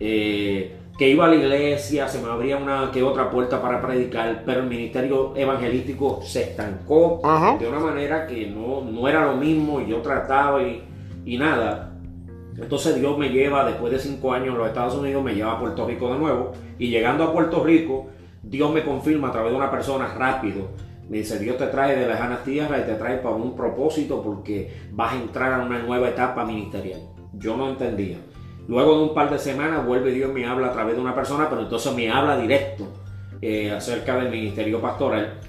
eh, 0.00 0.74
que 0.96 1.08
iba 1.08 1.26
a 1.26 1.28
la 1.28 1.36
iglesia, 1.36 2.08
se 2.08 2.20
me 2.20 2.28
abría 2.28 2.56
una 2.56 2.90
que 2.92 3.02
otra 3.02 3.30
puerta 3.30 3.60
para 3.62 3.80
predicar, 3.80 4.42
pero 4.44 4.60
el 4.60 4.66
ministerio 4.68 5.32
evangelístico 5.36 6.20
se 6.24 6.42
estancó 6.42 7.20
Ajá. 7.24 7.56
de 7.58 7.68
una 7.68 7.78
manera 7.78 8.26
que 8.26 8.46
no, 8.46 8.80
no 8.80 9.06
era 9.08 9.26
lo 9.26 9.36
mismo, 9.36 9.80
y 9.80 9.88
yo 9.90 9.98
trataba 9.98 10.62
y, 10.62 10.82
y 11.24 11.38
nada. 11.38 11.87
Entonces 12.60 12.96
Dios 12.96 13.16
me 13.16 13.28
lleva, 13.28 13.64
después 13.64 13.92
de 13.92 13.98
cinco 13.98 14.32
años 14.32 14.48
en 14.48 14.58
los 14.58 14.68
Estados 14.68 14.94
Unidos, 14.94 15.22
me 15.22 15.34
lleva 15.34 15.52
a 15.52 15.60
Puerto 15.60 15.86
Rico 15.86 16.12
de 16.12 16.18
nuevo, 16.18 16.52
y 16.78 16.88
llegando 16.88 17.24
a 17.24 17.32
Puerto 17.32 17.62
Rico, 17.64 18.08
Dios 18.42 18.72
me 18.72 18.82
confirma 18.82 19.28
a 19.28 19.32
través 19.32 19.52
de 19.52 19.56
una 19.56 19.70
persona 19.70 20.12
rápido. 20.14 20.68
Me 21.08 21.18
dice, 21.18 21.38
Dios 21.38 21.56
te 21.56 21.66
trae 21.68 21.96
de 21.96 22.06
lejanas 22.06 22.44
tierras 22.44 22.80
y 22.80 22.86
te 22.86 22.94
trae 22.94 23.18
para 23.18 23.34
un 23.34 23.56
propósito 23.56 24.22
porque 24.22 24.70
vas 24.92 25.12
a 25.12 25.16
entrar 25.16 25.52
a 25.52 25.64
una 25.64 25.78
nueva 25.78 26.08
etapa 26.08 26.44
ministerial. 26.44 27.00
Yo 27.32 27.56
no 27.56 27.70
entendía. 27.70 28.18
Luego 28.66 28.98
de 28.98 29.04
un 29.04 29.14
par 29.14 29.30
de 29.30 29.38
semanas 29.38 29.86
vuelve 29.86 30.12
Dios 30.12 30.30
me 30.30 30.44
habla 30.44 30.66
a 30.68 30.72
través 30.72 30.94
de 30.96 31.00
una 31.00 31.14
persona, 31.14 31.48
pero 31.48 31.62
entonces 31.62 31.94
me 31.94 32.10
habla 32.10 32.36
directo 32.36 32.84
eh, 33.40 33.70
acerca 33.70 34.16
del 34.16 34.30
ministerio 34.30 34.80
pastoral. 34.80 35.40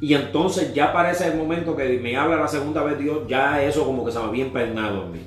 Y 0.00 0.14
entonces 0.14 0.72
ya 0.72 0.92
para 0.92 1.10
ese 1.10 1.34
momento 1.34 1.74
que 1.74 1.98
me 1.98 2.16
habla 2.16 2.36
la 2.36 2.48
segunda 2.48 2.84
vez 2.84 2.98
Dios, 2.98 3.26
ya 3.26 3.60
eso 3.62 3.84
como 3.84 4.04
que 4.04 4.12
se 4.12 4.18
me 4.20 4.26
había 4.26 4.46
impregnado 4.46 5.04
en 5.04 5.12
mí. 5.12 5.20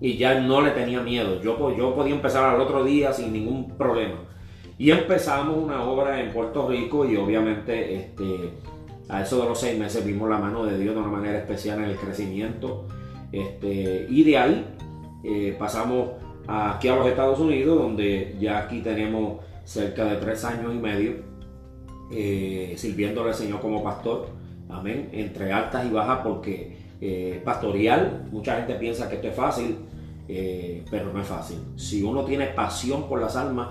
Y 0.00 0.16
ya 0.16 0.40
no 0.40 0.60
le 0.60 0.70
tenía 0.70 1.00
miedo. 1.00 1.40
Yo, 1.42 1.76
yo 1.76 1.94
podía 1.94 2.14
empezar 2.14 2.54
al 2.54 2.60
otro 2.60 2.84
día 2.84 3.12
sin 3.12 3.32
ningún 3.32 3.76
problema. 3.76 4.16
Y 4.78 4.90
empezamos 4.92 5.56
una 5.56 5.82
obra 5.82 6.20
en 6.20 6.32
Puerto 6.32 6.68
Rico 6.68 7.04
y 7.04 7.16
obviamente 7.16 7.96
este, 7.96 8.50
a 9.08 9.22
eso 9.22 9.42
de 9.42 9.48
los 9.48 9.58
seis 9.58 9.78
meses 9.78 10.04
vimos 10.04 10.28
la 10.28 10.38
mano 10.38 10.64
de 10.64 10.78
Dios 10.78 10.94
de 10.94 11.00
una 11.00 11.10
manera 11.10 11.38
especial 11.38 11.78
en 11.78 11.86
el 11.86 11.96
crecimiento. 11.96 12.86
Este, 13.32 14.06
y 14.08 14.22
de 14.22 14.38
ahí 14.38 14.66
eh, 15.24 15.56
pasamos 15.58 16.10
aquí 16.46 16.88
a 16.88 16.96
los 16.96 17.06
Estados 17.06 17.40
Unidos, 17.40 17.76
donde 17.76 18.36
ya 18.38 18.58
aquí 18.58 18.80
tenemos 18.80 19.40
cerca 19.64 20.04
de 20.04 20.16
tres 20.16 20.44
años 20.44 20.72
y 20.74 20.78
medio 20.78 21.12
eh, 22.10 22.74
sirviéndole 22.76 23.30
al 23.30 23.34
Señor 23.34 23.60
como 23.60 23.82
pastor. 23.82 24.28
Amén. 24.68 25.08
Entre 25.12 25.52
altas 25.52 25.86
y 25.86 25.90
bajas, 25.90 26.20
porque 26.22 26.76
eh, 27.00 27.40
pastorear, 27.44 28.24
mucha 28.30 28.56
gente 28.56 28.74
piensa 28.74 29.08
que 29.08 29.16
esto 29.16 29.28
es 29.28 29.34
fácil, 29.34 29.76
eh, 30.28 30.84
pero 30.90 31.12
no 31.12 31.20
es 31.20 31.26
fácil. 31.26 31.58
Si 31.76 32.02
uno 32.02 32.24
tiene 32.24 32.46
pasión 32.46 33.08
por 33.08 33.20
las 33.20 33.36
almas, 33.36 33.68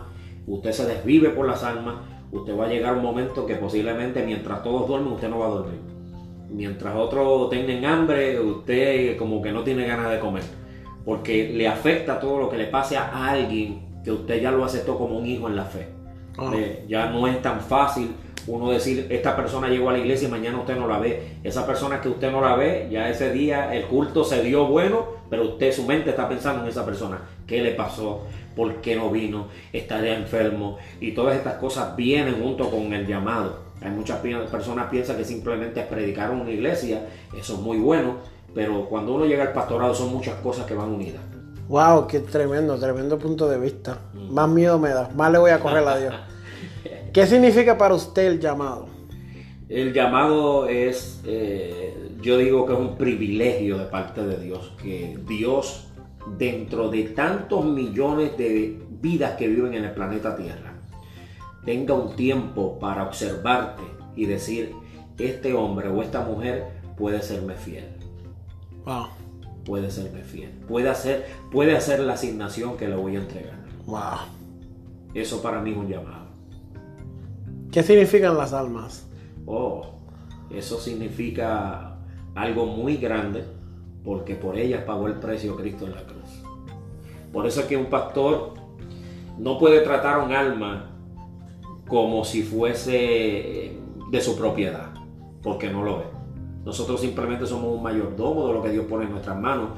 usted 0.47 0.71
se 0.71 0.85
desvive 0.85 1.29
por 1.29 1.45
las 1.45 1.63
almas, 1.63 1.95
usted 2.31 2.57
va 2.57 2.65
a 2.65 2.69
llegar 2.69 2.93
a 2.93 2.97
un 2.97 3.03
momento 3.03 3.45
que 3.45 3.55
posiblemente 3.55 4.25
mientras 4.25 4.63
todos 4.63 4.87
duermen, 4.87 5.13
usted 5.13 5.29
no 5.29 5.39
va 5.39 5.47
a 5.47 5.49
dormir. 5.49 5.79
Mientras 6.49 6.95
otros 6.95 7.49
tengan 7.49 7.83
hambre, 7.85 8.39
usted 8.39 9.17
como 9.17 9.41
que 9.41 9.51
no 9.51 9.63
tiene 9.63 9.85
ganas 9.85 10.09
de 10.11 10.19
comer. 10.19 10.43
Porque 11.03 11.51
le 11.53 11.67
afecta 11.67 12.19
todo 12.19 12.39
lo 12.39 12.49
que 12.49 12.57
le 12.57 12.67
pase 12.67 12.97
a 12.97 13.29
alguien 13.29 14.01
que 14.03 14.11
usted 14.11 14.41
ya 14.41 14.51
lo 14.51 14.63
aceptó 14.63 14.97
como 14.97 15.17
un 15.17 15.25
hijo 15.25 15.47
en 15.47 15.55
la 15.55 15.65
fe. 15.65 15.87
Eh, 16.53 16.85
ya 16.87 17.09
no 17.09 17.27
es 17.27 17.41
tan 17.41 17.59
fácil 17.59 18.11
uno 18.47 18.71
decir, 18.71 19.07
esta 19.09 19.35
persona 19.35 19.67
llegó 19.67 19.89
a 19.89 19.93
la 19.93 19.99
iglesia 19.99 20.27
y 20.27 20.31
mañana 20.31 20.59
usted 20.59 20.77
no 20.77 20.87
la 20.87 20.99
ve. 20.99 21.37
Esa 21.43 21.65
persona 21.65 22.01
que 22.01 22.09
usted 22.09 22.31
no 22.31 22.41
la 22.41 22.55
ve, 22.55 22.87
ya 22.89 23.09
ese 23.09 23.31
día 23.31 23.73
el 23.75 23.85
culto 23.85 24.23
se 24.23 24.41
dio 24.41 24.65
bueno, 24.67 25.05
pero 25.29 25.43
usted, 25.43 25.73
su 25.73 25.83
mente 25.83 26.11
está 26.11 26.29
pensando 26.29 26.63
en 26.63 26.69
esa 26.69 26.85
persona. 26.85 27.19
¿Qué 27.45 27.61
le 27.61 27.71
pasó? 27.71 28.23
¿Por 28.55 28.75
qué 28.75 28.95
no 28.95 29.11
vino? 29.11 29.47
¿Estaría 29.73 30.17
enfermo? 30.17 30.77
Y 31.01 31.11
todas 31.11 31.35
estas 31.35 31.55
cosas 31.55 31.95
vienen 31.95 32.41
junto 32.41 32.71
con 32.71 32.93
el 32.93 33.05
llamado. 33.05 33.67
Hay 33.81 33.91
muchas 33.91 34.19
personas 34.19 34.85
que 34.85 34.91
piensan 34.91 35.17
que 35.17 35.25
simplemente 35.25 35.81
es 35.81 35.85
predicar 35.85 36.31
en 36.31 36.41
una 36.41 36.51
iglesia, 36.51 37.01
eso 37.37 37.53
es 37.53 37.59
muy 37.59 37.77
bueno, 37.77 38.15
pero 38.55 38.85
cuando 38.85 39.13
uno 39.13 39.25
llega 39.25 39.43
al 39.43 39.53
pastorado 39.53 39.93
son 39.93 40.11
muchas 40.11 40.35
cosas 40.35 40.65
que 40.65 40.73
van 40.73 40.89
unidas. 40.89 41.21
Wow, 41.67 42.07
qué 42.07 42.21
tremendo, 42.21 42.79
tremendo 42.79 43.19
punto 43.19 43.47
de 43.47 43.59
vista. 43.59 43.99
Más 44.29 44.49
miedo 44.49 44.79
me 44.79 44.89
da, 44.89 45.09
más 45.15 45.31
le 45.31 45.37
voy 45.37 45.51
a 45.51 45.59
correr 45.59 45.87
a 45.87 45.97
Dios. 45.97 46.15
¿Qué 47.17 47.25
significa 47.25 47.75
para 47.75 47.95
usted 47.95 48.27
el 48.27 48.39
llamado? 48.39 48.89
El 49.69 49.91
llamado 49.91 50.67
es, 50.67 51.19
eh, 51.25 52.11
yo 52.21 52.37
digo 52.37 52.67
que 52.67 52.73
es 52.73 52.79
un 52.79 52.95
privilegio 52.95 53.79
de 53.79 53.85
parte 53.85 54.23
de 54.23 54.37
Dios, 54.37 54.73
que 54.79 55.17
Dios, 55.27 55.87
dentro 56.37 56.91
de 56.91 57.05
tantos 57.05 57.65
millones 57.65 58.37
de 58.37 58.79
vidas 59.01 59.35
que 59.35 59.47
viven 59.47 59.73
en 59.73 59.85
el 59.85 59.95
planeta 59.95 60.35
Tierra, 60.35 60.75
tenga 61.65 61.95
un 61.95 62.15
tiempo 62.15 62.77
para 62.77 63.01
observarte 63.07 63.81
y 64.15 64.27
decir, 64.27 64.75
este 65.17 65.55
hombre 65.55 65.87
o 65.87 66.03
esta 66.03 66.21
mujer 66.21 66.67
puede 66.99 67.23
serme 67.23 67.55
fiel, 67.55 67.87
Wow, 68.85 69.07
puede 69.65 69.89
serme 69.89 70.21
fiel, 70.21 70.51
puede 70.67 70.87
hacer, 70.87 71.25
puede 71.51 71.75
hacer 71.75 71.99
la 71.99 72.13
asignación 72.13 72.77
que 72.77 72.87
le 72.87 72.95
voy 72.95 73.15
a 73.15 73.21
entregar. 73.21 73.57
wow. 73.87 74.19
Eso 75.15 75.41
para 75.41 75.59
mí 75.61 75.71
es 75.71 75.77
un 75.77 75.87
llamado. 75.87 76.26
¿Qué 77.71 77.83
significan 77.83 78.37
las 78.37 78.53
almas? 78.53 79.07
Oh, 79.45 79.85
eso 80.49 80.79
significa 80.79 81.97
algo 82.35 82.65
muy 82.65 82.97
grande 82.97 83.43
porque 84.03 84.35
por 84.35 84.57
ellas 84.57 84.83
pagó 84.83 85.07
el 85.07 85.15
precio 85.15 85.55
Cristo 85.55 85.85
en 85.85 85.95
la 85.95 86.03
cruz. 86.03 86.43
Por 87.33 87.45
eso 87.45 87.61
es 87.61 87.67
que 87.67 87.75
un 87.75 87.87
pastor 87.87 88.53
no 89.37 89.59
puede 89.59 89.81
tratar 89.81 90.19
a 90.19 90.23
un 90.23 90.31
alma 90.31 90.91
como 91.87 92.23
si 92.23 92.43
fuese 92.43 93.77
de 94.11 94.21
su 94.21 94.37
propiedad, 94.37 94.93
porque 95.43 95.69
no 95.69 95.83
lo 95.83 96.01
es. 96.01 96.07
Nosotros 96.65 96.99
simplemente 96.99 97.45
somos 97.45 97.75
un 97.75 97.83
mayordomo 97.83 98.47
de 98.47 98.53
lo 98.53 98.61
que 98.61 98.69
Dios 98.69 98.85
pone 98.85 99.05
en 99.05 99.11
nuestras 99.11 99.39
manos, 99.39 99.69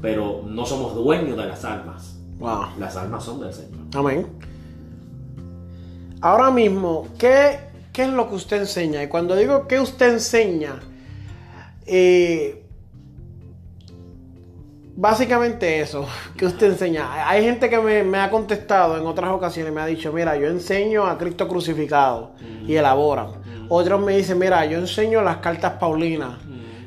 pero 0.00 0.42
no 0.46 0.64
somos 0.64 0.94
dueños 0.94 1.36
de 1.36 1.46
las 1.46 1.64
almas. 1.64 2.18
Wow. 2.38 2.66
Las 2.78 2.96
almas 2.96 3.24
son 3.24 3.40
del 3.40 3.52
Señor. 3.52 3.80
Amén. 3.94 4.26
Ahora 6.20 6.50
mismo, 6.50 7.06
¿qué, 7.18 7.60
qué 7.92 8.02
es 8.02 8.08
lo 8.08 8.28
que 8.28 8.34
usted 8.34 8.58
enseña? 8.58 9.02
Y 9.02 9.08
cuando 9.08 9.36
digo 9.36 9.68
que 9.68 9.78
usted 9.78 10.14
enseña, 10.14 10.80
eh, 11.86 12.64
básicamente 14.96 15.80
eso, 15.80 16.06
que 16.36 16.46
usted 16.46 16.72
enseña. 16.72 17.28
Hay 17.28 17.44
gente 17.44 17.70
que 17.70 17.78
me, 17.78 18.02
me 18.02 18.18
ha 18.18 18.30
contestado 18.30 18.98
en 18.98 19.06
otras 19.06 19.30
ocasiones, 19.30 19.72
me 19.72 19.80
ha 19.80 19.86
dicho, 19.86 20.12
mira, 20.12 20.36
yo 20.36 20.48
enseño 20.48 21.06
a 21.06 21.16
Cristo 21.16 21.46
crucificado 21.46 22.32
y 22.66 22.74
elaboran. 22.74 23.28
Otros 23.68 24.00
me 24.00 24.16
dicen, 24.16 24.38
mira, 24.38 24.64
yo 24.64 24.78
enseño 24.78 25.22
las 25.22 25.36
cartas 25.36 25.74
Paulinas. 25.74 26.38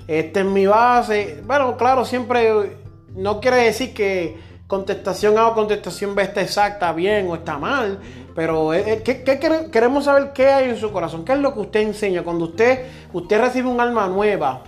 esta 0.07 0.39
es 0.41 0.45
mi 0.45 0.65
base. 0.65 1.41
Bueno, 1.45 1.77
claro, 1.77 2.03
siempre 2.03 2.77
no 3.15 3.39
quiere 3.39 3.57
decir 3.57 3.93
que 3.93 4.51
contestación 4.67 5.37
A 5.37 5.47
o 5.47 5.53
contestación 5.53 6.15
B 6.15 6.23
está 6.23 6.41
exacta, 6.41 6.93
bien 6.93 7.27
o 7.29 7.35
está 7.35 7.57
mal, 7.57 7.99
pero 8.35 8.73
eh, 8.73 8.83
eh, 8.93 9.01
¿qué, 9.03 9.23
queremos 9.71 10.05
saber 10.05 10.31
qué 10.33 10.47
hay 10.47 10.69
en 10.69 10.77
su 10.77 10.91
corazón, 10.91 11.25
qué 11.25 11.33
es 11.33 11.39
lo 11.39 11.53
que 11.53 11.59
usted 11.61 11.81
enseña. 11.81 12.23
Cuando 12.23 12.45
usted, 12.45 12.85
usted 13.13 13.41
recibe 13.41 13.67
un 13.67 13.79
alma 13.79 14.07
nueva 14.07 14.63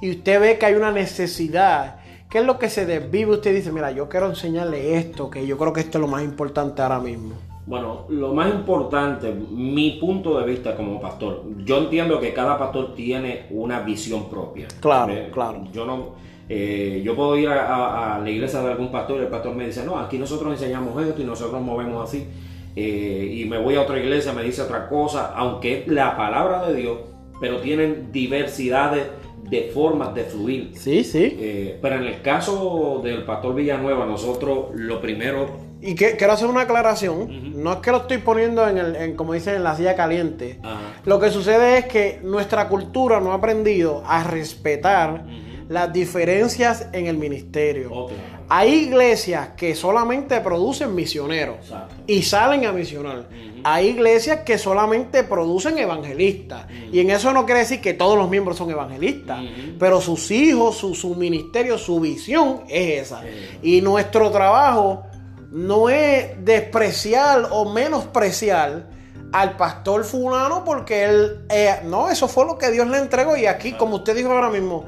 y 0.00 0.10
usted 0.10 0.40
ve 0.40 0.58
que 0.58 0.66
hay 0.66 0.74
una 0.74 0.90
necesidad, 0.90 1.96
¿qué 2.28 2.38
es 2.38 2.44
lo 2.44 2.58
que 2.58 2.68
se 2.68 2.86
desvive? 2.86 3.32
Usted 3.32 3.54
dice, 3.54 3.72
mira, 3.72 3.90
yo 3.90 4.08
quiero 4.08 4.28
enseñarle 4.28 4.96
esto, 4.96 5.30
que 5.30 5.46
yo 5.46 5.58
creo 5.58 5.72
que 5.72 5.80
esto 5.80 5.98
es 5.98 6.02
lo 6.02 6.08
más 6.08 6.22
importante 6.22 6.82
ahora 6.82 6.98
mismo. 6.98 7.34
Bueno, 7.64 8.06
lo 8.08 8.34
más 8.34 8.52
importante, 8.52 9.32
mi 9.32 9.92
punto 10.00 10.38
de 10.40 10.46
vista 10.46 10.74
como 10.74 11.00
pastor, 11.00 11.44
yo 11.64 11.78
entiendo 11.78 12.18
que 12.18 12.32
cada 12.32 12.58
pastor 12.58 12.94
tiene 12.94 13.46
una 13.50 13.80
visión 13.80 14.28
propia. 14.28 14.66
Claro, 14.80 15.14
claro. 15.32 15.64
Yo 15.72 15.86
no, 15.86 16.14
eh, 16.48 17.00
yo 17.04 17.14
puedo 17.14 17.38
ir 17.38 17.48
a, 17.48 18.18
la 18.22 18.30
iglesia 18.30 18.60
de 18.60 18.72
algún 18.72 18.90
pastor 18.90 19.20
y 19.20 19.24
el 19.24 19.28
pastor 19.28 19.54
me 19.54 19.66
dice, 19.66 19.84
no, 19.84 19.96
aquí 19.96 20.18
nosotros 20.18 20.52
enseñamos 20.52 21.00
esto 21.02 21.22
y 21.22 21.24
nosotros 21.24 21.62
movemos 21.62 22.08
así. 22.08 22.26
Eh, 22.74 23.34
y 23.34 23.44
me 23.44 23.58
voy 23.58 23.76
a 23.76 23.82
otra 23.82 23.98
iglesia, 23.98 24.32
me 24.32 24.42
dice 24.42 24.62
otra 24.62 24.88
cosa, 24.88 25.32
aunque 25.34 25.80
es 25.80 25.88
la 25.88 26.16
palabra 26.16 26.68
de 26.68 26.74
Dios, 26.74 26.98
pero 27.40 27.58
tienen 27.60 28.10
diversidades 28.12 29.06
de 29.50 29.70
formas 29.74 30.14
de 30.14 30.24
fluir. 30.24 30.70
Sí, 30.74 31.04
sí. 31.04 31.36
Eh, 31.38 31.78
pero 31.82 31.96
en 31.96 32.04
el 32.04 32.22
caso 32.22 33.00
del 33.04 33.24
pastor 33.24 33.54
Villanueva, 33.54 34.06
nosotros 34.06 34.68
lo 34.74 35.00
primero 35.00 35.72
y 35.82 35.96
que, 35.96 36.16
quiero 36.16 36.32
hacer 36.32 36.48
una 36.48 36.62
aclaración. 36.62 37.60
No 37.60 37.72
es 37.72 37.78
que 37.80 37.90
lo 37.90 37.98
estoy 37.98 38.18
poniendo 38.18 38.66
en, 38.68 38.78
el, 38.78 39.16
como 39.16 39.32
dicen, 39.32 39.56
en 39.56 39.64
la 39.64 39.76
silla 39.76 39.96
caliente. 39.96 40.60
Lo 41.04 41.18
que 41.18 41.30
sucede 41.30 41.78
es 41.78 41.86
que 41.86 42.20
nuestra 42.22 42.68
cultura 42.68 43.20
no 43.20 43.32
ha 43.32 43.34
aprendido 43.34 44.02
a 44.06 44.22
respetar 44.22 45.26
las 45.68 45.92
diferencias 45.92 46.88
en 46.92 47.08
el 47.08 47.18
ministerio. 47.18 48.08
Hay 48.48 48.72
iglesias 48.72 49.50
que 49.56 49.74
solamente 49.74 50.40
producen 50.40 50.94
misioneros 50.94 51.58
y 52.06 52.22
salen 52.22 52.66
a 52.66 52.72
misionar. 52.72 53.28
Hay 53.64 53.88
iglesias 53.88 54.40
que 54.40 54.58
solamente 54.58 55.24
producen 55.24 55.78
evangelistas. 55.78 56.66
Y 56.92 57.00
en 57.00 57.10
eso 57.10 57.32
no 57.32 57.46
quiere 57.46 57.60
decir 57.60 57.80
que 57.80 57.94
todos 57.94 58.18
los 58.18 58.28
miembros 58.28 58.56
son 58.56 58.70
evangelistas. 58.70 59.42
Pero 59.78 60.00
sus 60.00 60.30
hijos, 60.30 60.76
su, 60.76 60.94
su, 60.94 61.14
ministerio, 61.14 61.78
su 61.78 62.00
visión 62.00 62.62
es 62.68 63.06
esa. 63.06 63.22
Y 63.62 63.80
nuestro 63.80 64.30
trabajo 64.30 65.04
no 65.50 65.90
es 65.90 66.44
despreciar 66.44 67.48
o 67.50 67.70
menospreciar 67.70 68.86
al 69.32 69.56
pastor 69.56 70.04
fulano 70.04 70.64
porque 70.64 71.04
él, 71.04 71.46
eh, 71.48 71.80
no, 71.84 72.10
eso 72.10 72.28
fue 72.28 72.44
lo 72.44 72.58
que 72.58 72.70
Dios 72.70 72.86
le 72.86 72.98
entregó 72.98 73.36
y 73.36 73.46
aquí, 73.46 73.72
como 73.72 73.96
usted 73.96 74.14
dijo 74.14 74.30
ahora 74.30 74.50
mismo, 74.50 74.84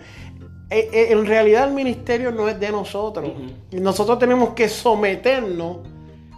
en 0.71 1.27
realidad 1.27 1.69
el 1.69 1.75
ministerio 1.75 2.31
no 2.31 2.49
es 2.49 2.59
de 2.59 2.71
nosotros. 2.71 3.31
y 3.71 3.77
Nosotros 3.77 4.19
tenemos 4.19 4.51
que 4.51 4.69
someternos 4.69 5.79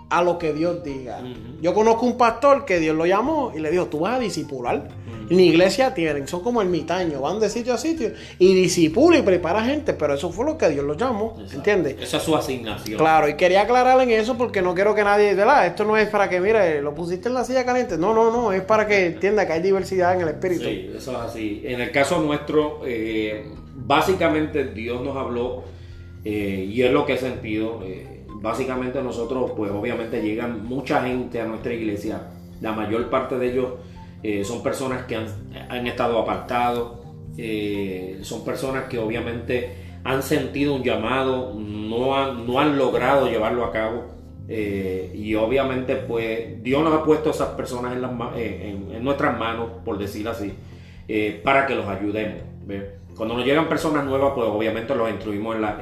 a 0.08 0.22
lo 0.22 0.38
que 0.38 0.52
Dios 0.52 0.82
diga. 0.84 1.20
Yo 1.60 1.74
conozco 1.74 2.06
un 2.06 2.16
pastor 2.16 2.64
que 2.64 2.78
Dios 2.78 2.94
lo 2.96 3.06
llamó 3.06 3.52
y 3.54 3.60
le 3.60 3.70
dijo, 3.70 3.86
tú 3.86 4.00
vas 4.00 4.16
a 4.16 4.18
disipular. 4.18 4.88
Ni 5.28 5.48
iglesia 5.48 5.92
tienen, 5.92 6.28
son 6.28 6.40
como 6.40 6.62
ermitaños, 6.62 7.20
van 7.20 7.40
de 7.40 7.50
sitio 7.50 7.74
a 7.74 7.78
sitio 7.78 8.12
y 8.38 8.54
disipula 8.54 9.18
y 9.18 9.22
prepara 9.22 9.64
gente, 9.64 9.92
pero 9.92 10.14
eso 10.14 10.30
fue 10.30 10.44
lo 10.44 10.56
que 10.56 10.68
Dios 10.68 10.84
lo 10.84 10.94
llamó, 10.94 11.36
¿entiendes? 11.52 11.96
Esa 12.00 12.18
es 12.18 12.22
su 12.22 12.36
asignación. 12.36 12.96
Claro, 12.96 13.28
y 13.28 13.34
quería 13.34 13.62
aclarar 13.62 14.00
en 14.00 14.10
eso 14.10 14.38
porque 14.38 14.62
no 14.62 14.72
quiero 14.72 14.94
que 14.94 15.02
nadie, 15.02 15.34
¿verdad? 15.34 15.66
Esto 15.66 15.84
no 15.84 15.96
es 15.96 16.08
para 16.10 16.28
que, 16.28 16.40
mire, 16.40 16.80
lo 16.80 16.94
pusiste 16.94 17.26
en 17.26 17.34
la 17.34 17.44
silla 17.44 17.64
caliente. 17.64 17.98
No, 17.98 18.14
no, 18.14 18.30
no, 18.30 18.52
es 18.52 18.62
para 18.62 18.86
que 18.86 19.06
entienda 19.06 19.44
que 19.48 19.54
hay 19.54 19.62
diversidad 19.62 20.14
en 20.14 20.20
el 20.20 20.28
espíritu. 20.28 20.62
Sí, 20.62 20.92
eso 20.96 21.10
es 21.10 21.18
así. 21.18 21.62
En 21.64 21.80
el 21.80 21.90
caso 21.90 22.20
nuestro, 22.20 22.82
eh, 22.86 23.50
básicamente 23.76 24.64
Dios 24.72 25.02
nos 25.02 25.16
habló 25.16 25.64
eh, 26.24 26.68
y 26.68 26.82
es 26.82 26.92
lo 26.92 27.06
que 27.06 27.14
he 27.14 27.18
sentido. 27.18 27.82
Eh, 27.84 28.24
básicamente 28.28 29.02
nosotros, 29.02 29.52
pues 29.56 29.70
obviamente 29.70 30.22
llegan 30.22 30.66
mucha 30.66 31.02
gente 31.02 31.40
a 31.40 31.46
nuestra 31.46 31.72
iglesia. 31.72 32.22
La 32.60 32.72
mayor 32.72 33.08
parte 33.10 33.38
de 33.38 33.52
ellos 33.52 33.74
eh, 34.22 34.44
son 34.44 34.62
personas 34.62 35.04
que 35.04 35.16
han, 35.16 35.86
estado 35.86 36.18
apartados, 36.18 37.00
son 38.22 38.44
personas 38.44 38.84
que 38.84 38.98
obviamente 38.98 39.76
han 40.04 40.22
sentido 40.22 40.74
un 40.74 40.82
llamado, 40.82 41.54
no 41.54 42.16
han, 42.16 42.46
no 42.46 42.58
han 42.58 42.78
logrado 42.78 43.28
llevarlo 43.28 43.64
a 43.64 43.72
cabo. 43.72 44.04
Y 44.48 45.34
obviamente 45.34 45.96
pues 45.96 46.62
Dios 46.62 46.82
nos 46.82 46.94
ha 46.94 47.04
puesto 47.04 47.28
a 47.28 47.32
esas 47.32 47.48
personas 47.50 47.94
en, 48.36 49.04
nuestras 49.04 49.38
manos, 49.38 49.70
por 49.84 49.98
decir 49.98 50.26
así, 50.28 50.52
para 51.44 51.66
que 51.66 51.74
los 51.74 51.86
ayudemos. 51.86 52.42
Cuando 53.16 53.36
nos 53.36 53.44
llegan 53.44 53.68
personas 53.68 54.04
nuevas, 54.04 54.32
pues 54.34 54.46
obviamente 54.48 54.94
los 54.94 55.10
instruimos 55.10 55.56
en 55.56 55.62
la 55.62 55.78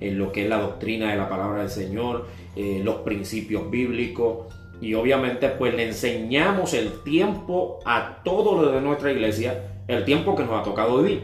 en 0.00 0.18
lo 0.18 0.32
que 0.32 0.44
es 0.44 0.48
la 0.48 0.60
doctrina 0.60 1.10
de 1.10 1.16
la 1.16 1.28
palabra 1.28 1.60
del 1.60 1.70
Señor, 1.70 2.26
eh, 2.56 2.80
los 2.84 2.96
principios 2.96 3.70
bíblicos 3.70 4.46
y 4.80 4.94
obviamente 4.94 5.48
pues 5.48 5.74
le 5.74 5.88
enseñamos 5.88 6.72
el 6.74 7.02
tiempo 7.02 7.80
a 7.84 8.18
todos 8.22 8.62
los 8.62 8.72
de 8.72 8.80
nuestra 8.80 9.10
iglesia, 9.10 9.82
el 9.88 10.04
tiempo 10.04 10.36
que 10.36 10.44
nos 10.44 10.60
ha 10.60 10.62
tocado 10.62 11.02
vivir. 11.02 11.22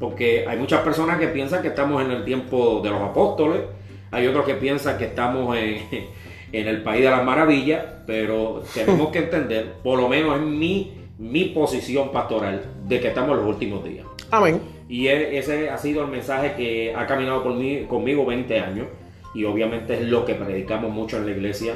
Porque 0.00 0.44
hay 0.46 0.58
muchas 0.58 0.80
personas 0.80 1.18
que 1.18 1.28
piensan 1.28 1.62
que 1.62 1.68
estamos 1.68 2.04
en 2.04 2.10
el 2.10 2.24
tiempo 2.24 2.80
de 2.82 2.90
los 2.90 3.00
apóstoles, 3.00 3.62
hay 4.10 4.26
otros 4.26 4.44
que 4.44 4.54
piensan 4.54 4.98
que 4.98 5.06
estamos 5.06 5.56
en, 5.56 5.78
en 6.52 6.68
el 6.68 6.82
país 6.82 7.02
de 7.02 7.10
las 7.10 7.24
maravillas, 7.24 7.84
pero 8.06 8.62
tenemos 8.74 9.10
que 9.10 9.20
entender, 9.20 9.74
por 9.82 9.98
lo 9.98 10.08
menos 10.08 10.36
en 10.36 10.58
mi, 10.58 11.08
mi 11.18 11.46
posición 11.46 12.10
pastoral, 12.10 12.62
de 12.86 13.00
que 13.00 13.08
estamos 13.08 13.30
en 13.30 13.36
los 13.38 13.54
últimos 13.54 13.84
días. 13.84 14.04
Amén. 14.30 14.75
Y 14.88 15.08
e, 15.08 15.38
ese 15.38 15.70
ha 15.70 15.78
sido 15.78 16.02
el 16.04 16.10
mensaje 16.10 16.54
que 16.54 16.94
ha 16.94 17.06
caminado 17.06 17.42
por 17.42 17.54
mí, 17.54 17.86
conmigo 17.88 18.24
20 18.24 18.60
años. 18.60 18.86
Y 19.34 19.44
obviamente 19.44 19.94
es 19.94 20.02
lo 20.02 20.24
que 20.24 20.34
predicamos 20.34 20.90
mucho 20.90 21.18
en 21.18 21.26
la 21.26 21.32
iglesia. 21.32 21.74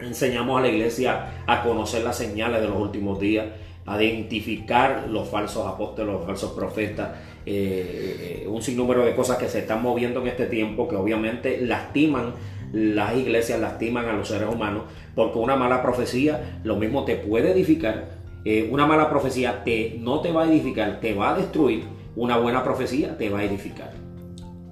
Enseñamos 0.00 0.58
a 0.58 0.62
la 0.62 0.68
iglesia 0.68 1.42
a 1.46 1.62
conocer 1.62 2.02
las 2.02 2.16
señales 2.18 2.60
de 2.60 2.68
los 2.68 2.76
últimos 2.76 3.20
días, 3.20 3.46
a 3.86 4.02
identificar 4.02 5.06
los 5.08 5.28
falsos 5.28 5.66
apóstoles, 5.66 6.12
los 6.12 6.26
falsos 6.26 6.52
profetas, 6.52 7.10
eh, 7.46 8.42
eh, 8.42 8.48
un 8.48 8.60
sinnúmero 8.60 9.04
de 9.04 9.14
cosas 9.14 9.38
que 9.38 9.48
se 9.48 9.60
están 9.60 9.80
moviendo 9.80 10.20
en 10.20 10.26
este 10.26 10.46
tiempo 10.46 10.88
que 10.88 10.96
obviamente 10.96 11.60
lastiman 11.60 12.34
las 12.72 13.16
iglesias, 13.16 13.60
lastiman 13.60 14.06
a 14.06 14.12
los 14.12 14.28
seres 14.28 14.48
humanos, 14.52 14.82
porque 15.14 15.38
una 15.38 15.54
mala 15.54 15.82
profecía 15.82 16.60
lo 16.64 16.76
mismo 16.76 17.04
te 17.04 17.14
puede 17.14 17.52
edificar, 17.52 18.16
eh, 18.44 18.68
una 18.70 18.86
mala 18.86 19.08
profecía 19.08 19.62
te, 19.64 19.96
no 20.00 20.20
te 20.20 20.32
va 20.32 20.42
a 20.42 20.46
edificar, 20.46 21.00
te 21.00 21.14
va 21.14 21.34
a 21.34 21.38
destruir 21.38 21.95
una 22.16 22.38
buena 22.38 22.64
profecía 22.64 23.16
te 23.16 23.28
va 23.28 23.40
a 23.40 23.44
edificar. 23.44 23.92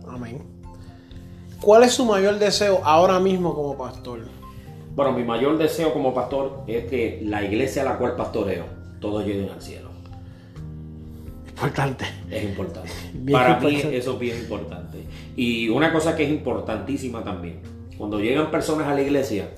Amén. 0.09 0.42
¿Cuál 1.61 1.85
es 1.85 1.92
su 1.92 2.04
mayor 2.04 2.38
deseo 2.38 2.80
ahora 2.85 3.20
mismo 3.20 3.54
como 3.54 3.76
pastor? 3.76 4.20
Bueno, 4.94 5.12
mi 5.12 5.24
mayor 5.24 5.59
deseo 5.59 5.92
como 5.92 6.14
pastor 6.14 6.62
es 6.66 6.85
que 6.87 7.20
la 7.24 7.44
iglesia 7.44 7.83
a 7.83 7.85
la 7.85 7.98
cual 7.98 8.16
pastoreo, 8.16 8.64
todos 9.00 9.24
lleguen 9.26 9.50
al 9.50 9.61
cielo. 9.61 9.90
Importante. 11.48 12.04
Es 12.30 12.44
importante. 12.44 12.90
Para 13.33 13.59
mí 13.61 13.76
eso 13.76 14.12
es 14.12 14.18
bien 14.18 14.38
importante. 14.38 15.04
Y 15.37 15.68
una 15.68 15.92
cosa 15.92 16.16
que 16.16 16.24
es 16.24 16.30
importantísima 16.30 17.22
también, 17.22 17.61
cuando 17.96 18.20
llegan 18.20 18.50
personas 18.50 18.88
a 18.88 18.94
la 18.94 19.02
iglesia, 19.02 19.50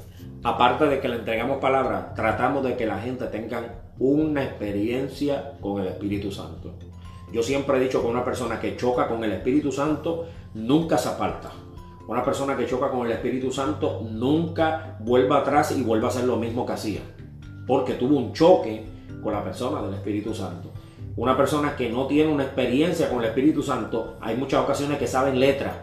aparte 0.43 0.87
de 0.87 1.01
que 1.01 1.09
le 1.09 1.17
entregamos 1.17 1.59
palabras, 1.59 2.15
tratamos 2.15 2.65
de 2.65 2.77
que 2.77 2.87
la 2.87 3.01
gente 3.01 3.27
tenga 3.27 3.83
una 3.99 4.45
experiencia 4.45 5.53
con 5.61 5.83
el 5.83 5.89
Espíritu 5.89 6.31
Santo. 6.31 6.75
Yo 7.33 7.43
siempre 7.43 7.77
he 7.77 7.81
dicho 7.81 8.01
que 8.01 8.07
una 8.07 8.25
persona 8.25 8.61
que 8.61 8.77
choca 8.77 9.09
con 9.09 9.23
el 9.25 9.33
Espíritu 9.33 9.73
Santo 9.73 10.27
nunca 10.55 10.97
se 10.97 11.09
aparta. 11.09 11.51
Una 12.07 12.25
persona 12.25 12.57
que 12.57 12.67
choca 12.67 12.89
con 12.89 13.05
el 13.05 13.13
Espíritu 13.13 13.51
Santo 13.51 14.01
nunca 14.09 14.97
vuelve 15.01 15.35
atrás 15.35 15.77
y 15.77 15.83
vuelve 15.83 16.07
a 16.07 16.11
hacer 16.11 16.25
lo 16.25 16.37
mismo 16.37 16.65
que 16.65 16.73
hacía. 16.73 17.01
Porque 17.67 17.95
tuvo 17.95 18.17
un 18.17 18.33
choque 18.33 18.85
con 19.23 19.33
la 19.33 19.43
persona 19.43 19.83
del 19.83 19.95
Espíritu 19.95 20.33
Santo. 20.33 20.71
Una 21.17 21.37
persona 21.37 21.75
que 21.75 21.91
no 21.91 22.07
tiene 22.07 22.31
una 22.31 22.45
experiencia 22.45 23.09
con 23.09 23.19
el 23.21 23.27
Espíritu 23.27 23.63
Santo, 23.63 24.17
hay 24.21 24.37
muchas 24.37 24.63
ocasiones 24.63 24.99
que 24.99 25.09
saben 25.09 25.41
letras, 25.41 25.75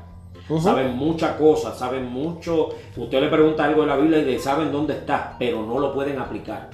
saben 0.62 0.96
muchas 0.96 1.36
cosas, 1.36 1.78
saben 1.78 2.06
mucho. 2.06 2.70
Usted 2.96 3.20
le 3.20 3.28
pregunta 3.28 3.66
algo 3.66 3.82
de 3.82 3.88
la 3.88 3.98
Biblia 3.98 4.20
y 4.20 4.26
le 4.26 4.40
saben 4.40 4.72
dónde 4.72 4.94
está, 4.94 5.36
pero 5.38 5.66
no 5.66 5.80
lo 5.80 5.94
pueden 5.94 6.20
aplicar. 6.20 6.70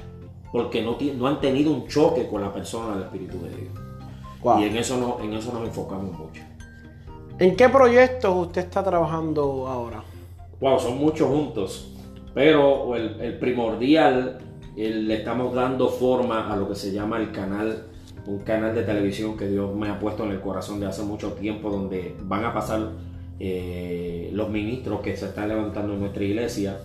Porque 0.52 0.84
no, 0.84 0.98
no 1.16 1.28
han 1.28 1.40
tenido 1.40 1.72
un 1.72 1.88
choque 1.88 2.28
con 2.28 2.42
la 2.42 2.54
persona 2.54 2.96
del 2.96 3.04
Espíritu 3.06 3.42
de 3.42 3.50
Dios. 3.50 3.79
Y 4.60 4.64
en 4.64 4.78
eso, 4.78 4.98
no, 4.98 5.24
en 5.24 5.34
eso 5.34 5.52
nos 5.54 5.68
enfocamos 5.68 6.18
mucho. 6.18 6.42
¿En 7.40 7.56
qué 7.56 7.70
proyectos 7.70 8.48
usted 8.48 8.62
está 8.62 8.84
trabajando 8.84 9.68
ahora? 9.68 10.04
Wow, 10.60 10.80
son 10.80 10.98
muchos 10.98 11.30
juntos. 11.30 11.94
Pero 12.34 12.96
el, 12.96 13.38
primordial, 13.40 14.40
le 14.76 15.14
estamos 15.14 15.54
dando 15.54 15.90
forma 15.90 16.52
a 16.52 16.56
lo 16.56 16.68
que 16.70 16.76
se 16.76 16.92
llama 16.92 17.18
el 17.18 17.32
canal, 17.32 17.88
un 18.28 18.40
canal 18.40 18.76
de 18.76 18.84
televisión 18.84 19.36
que 19.36 19.48
Dios 19.48 19.76
me 19.76 19.90
ha 19.90 20.00
puesto 20.00 20.24
en 20.24 20.32
el 20.32 20.42
corazón 20.42 20.80
de 20.80 20.86
hace 20.86 21.04
mucho 21.04 21.34
tiempo, 21.34 21.70
donde 21.70 22.16
van 22.24 22.46
a 22.46 22.54
pasar 22.54 22.92
eh, 23.40 24.30
los 24.34 24.50
ministros 24.50 25.02
que 25.02 25.16
se 25.16 25.28
están 25.28 25.50
levantando 25.50 25.94
en 25.94 26.02
nuestra 26.02 26.24
iglesia. 26.24 26.78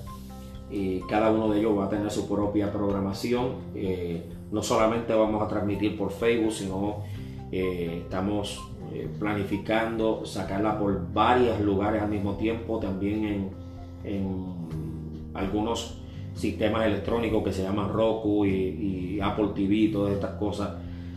Y 0.70 1.00
cada 1.02 1.30
uno 1.30 1.50
de 1.50 1.60
ellos 1.60 1.78
va 1.78 1.86
a 1.86 1.88
tener 1.88 2.10
su 2.10 2.28
propia 2.28 2.72
programación. 2.72 3.56
Eh, 3.74 4.22
no 4.50 4.62
solamente 4.62 5.12
vamos 5.12 5.42
a 5.42 5.48
transmitir 5.48 5.96
por 5.98 6.10
Facebook, 6.10 6.52
sino 6.52 7.02
eh, 7.56 7.98
estamos 8.02 8.60
eh, 8.92 9.08
planificando 9.16 10.26
sacarla 10.26 10.76
por 10.76 11.12
varios 11.12 11.60
lugares 11.60 12.02
al 12.02 12.08
mismo 12.08 12.34
tiempo, 12.34 12.80
también 12.80 13.52
en, 14.02 14.34
algunos 15.34 16.00
sistemas 16.34 16.86
electrónicos 16.86 17.44
que 17.44 17.52
se 17.52 17.62
llaman 17.62 17.92
Roku 17.92 18.44
y, 18.44 19.20
Apple 19.22 19.50
TV, 19.54 19.90
todas 19.92 20.14
estas 20.14 20.32
cosas. 20.32 20.70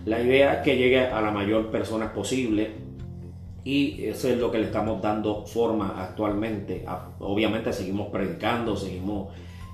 La 0.06 0.22
idea 0.22 0.54
es 0.54 0.60
que 0.60 0.78
llegue 0.78 1.08
a 1.08 1.20
la 1.22 1.32
mayor 1.32 1.72
personas 1.72 2.12
posible 2.12 2.70
y 3.64 4.04
eso 4.06 4.30
es 4.30 4.38
lo 4.38 4.52
que 4.52 4.60
le 4.60 4.66
estamos 4.66 5.02
dando 5.02 5.44
forma 5.44 5.96
actualmente. 5.98 6.86
Obviamente 7.20 7.74
seguimos 7.74 8.10
predicando, 8.10 8.78
seguimos 8.78 9.30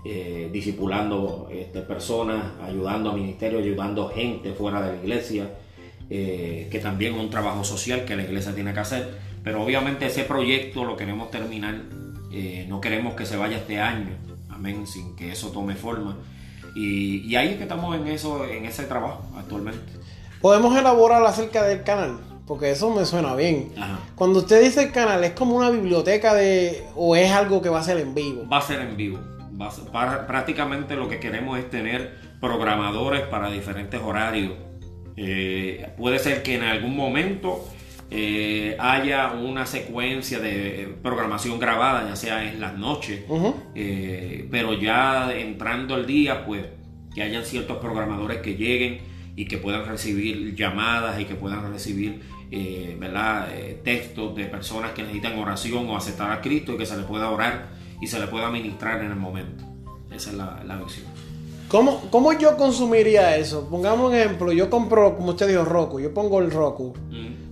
eh, 0.05 0.49
discipulando 0.51 1.49
este, 1.51 1.81
personas, 1.81 2.53
ayudando 2.61 3.11
a 3.11 3.13
ministerio, 3.13 3.59
ayudando 3.59 4.07
gente 4.07 4.53
fuera 4.53 4.81
de 4.81 4.93
la 4.93 5.03
iglesia, 5.03 5.49
eh, 6.15 6.67
que 6.69 6.79
también 6.79 7.15
es 7.15 7.19
un 7.19 7.29
trabajo 7.29 7.63
social 7.63 8.05
que 8.05 8.15
la 8.15 8.23
iglesia 8.23 8.53
tiene 8.53 8.73
que 8.73 8.79
hacer. 8.79 9.17
Pero 9.43 9.63
obviamente 9.63 10.05
ese 10.05 10.23
proyecto 10.23 10.85
lo 10.85 10.95
queremos 10.95 11.31
terminar, 11.31 11.81
eh, 12.31 12.65
no 12.69 12.79
queremos 12.79 13.15
que 13.15 13.25
se 13.25 13.35
vaya 13.35 13.57
este 13.57 13.79
año 13.79 14.15
amén, 14.63 14.87
sin 14.87 15.15
que 15.15 15.31
eso 15.31 15.49
tome 15.49 15.75
forma. 15.75 16.15
Y, 16.75 17.35
ahí 17.35 17.49
es 17.49 17.57
que 17.57 17.63
estamos 17.63 17.95
en 17.95 18.07
eso, 18.07 18.45
en 18.45 18.65
ese 18.65 18.83
trabajo 18.83 19.23
actualmente. 19.37 19.93
Podemos 20.41 20.75
elaborar 20.77 21.23
acerca 21.25 21.63
del 21.63 21.83
canal, 21.83 22.19
porque 22.47 22.71
eso 22.71 22.89
me 22.89 23.05
suena 23.05 23.35
bien. 23.35 23.73
Cuando 24.15 24.39
usted 24.39 24.61
dice 24.63 24.83
el 24.83 24.91
canal, 24.91 25.23
¿es 25.23 25.31
como 25.31 25.55
una 25.55 25.69
biblioteca 25.69 26.33
de 26.33 26.83
o 26.95 27.15
es 27.15 27.31
algo 27.31 27.61
que 27.61 27.69
va 27.69 27.79
a 27.79 27.83
ser 27.83 27.97
en 27.97 28.13
vivo? 28.13 28.47
Va 28.49 28.57
a 28.57 28.61
ser 28.61 28.81
en 28.81 28.97
vivo. 28.97 29.19
prácticamente 30.27 30.95
lo 30.95 31.07
que 31.07 31.19
queremos 31.19 31.59
es 31.59 31.69
tener 31.69 32.17
programadores 32.41 33.21
para 33.21 33.49
diferentes 33.51 34.01
horarios. 34.01 34.53
Eh, 35.15 35.89
puede 35.97 36.19
ser 36.19 36.43
que 36.43 36.55
en 36.55 36.63
algún 36.63 36.95
momento 36.95 37.67
eh, 38.15 38.75
haya 38.79 39.31
una 39.31 39.65
secuencia 39.65 40.39
de 40.39 40.95
programación 41.01 41.57
grabada, 41.57 42.07
ya 42.07 42.15
sea 42.15 42.47
en 42.47 42.61
las 42.61 42.77
noches, 42.77 43.21
eh, 43.73 44.47
pero 44.51 44.73
ya 44.73 45.33
entrando 45.35 45.95
el 45.95 46.05
día, 46.05 46.45
pues 46.45 46.63
que 47.15 47.23
hayan 47.23 47.43
ciertos 47.43 47.77
programadores 47.77 48.37
que 48.37 48.55
lleguen 48.55 48.99
y 49.35 49.45
que 49.45 49.57
puedan 49.57 49.87
recibir 49.87 50.53
llamadas 50.53 51.19
y 51.19 51.25
que 51.25 51.33
puedan 51.33 51.71
recibir 51.71 52.21
eh, 52.51 52.95
¿verdad? 52.99 53.47
textos 53.83 54.35
de 54.35 54.45
personas 54.45 54.91
que 54.91 55.01
necesitan 55.01 55.39
oración 55.39 55.89
o 55.89 55.97
aceptar 55.97 56.29
a 56.31 56.39
Cristo 56.39 56.73
y 56.73 56.77
que 56.77 56.85
se 56.85 56.95
le 56.95 57.03
pueda 57.03 57.31
orar 57.31 57.69
y 57.99 58.05
se 58.05 58.19
le 58.19 58.27
pueda 58.27 58.51
ministrar 58.51 59.03
en 59.03 59.09
el 59.09 59.17
momento. 59.17 59.63
Esa 60.11 60.29
es 60.29 60.35
la, 60.35 60.63
la 60.63 60.77
visión. 60.77 61.07
¿Cómo, 61.73 62.07
¿Cómo, 62.11 62.33
yo 62.33 62.55
consumiría 62.55 63.35
eso? 63.35 63.67
Pongamos 63.67 64.11
un 64.11 64.15
ejemplo, 64.15 64.53
yo 64.53 64.69
compro, 64.69 65.15
como 65.15 65.31
usted 65.31 65.47
dijo, 65.47 65.65
Roku, 65.65 65.99
yo 65.99 66.13
pongo 66.13 66.39
el 66.39 66.51
Roku. 66.51 66.93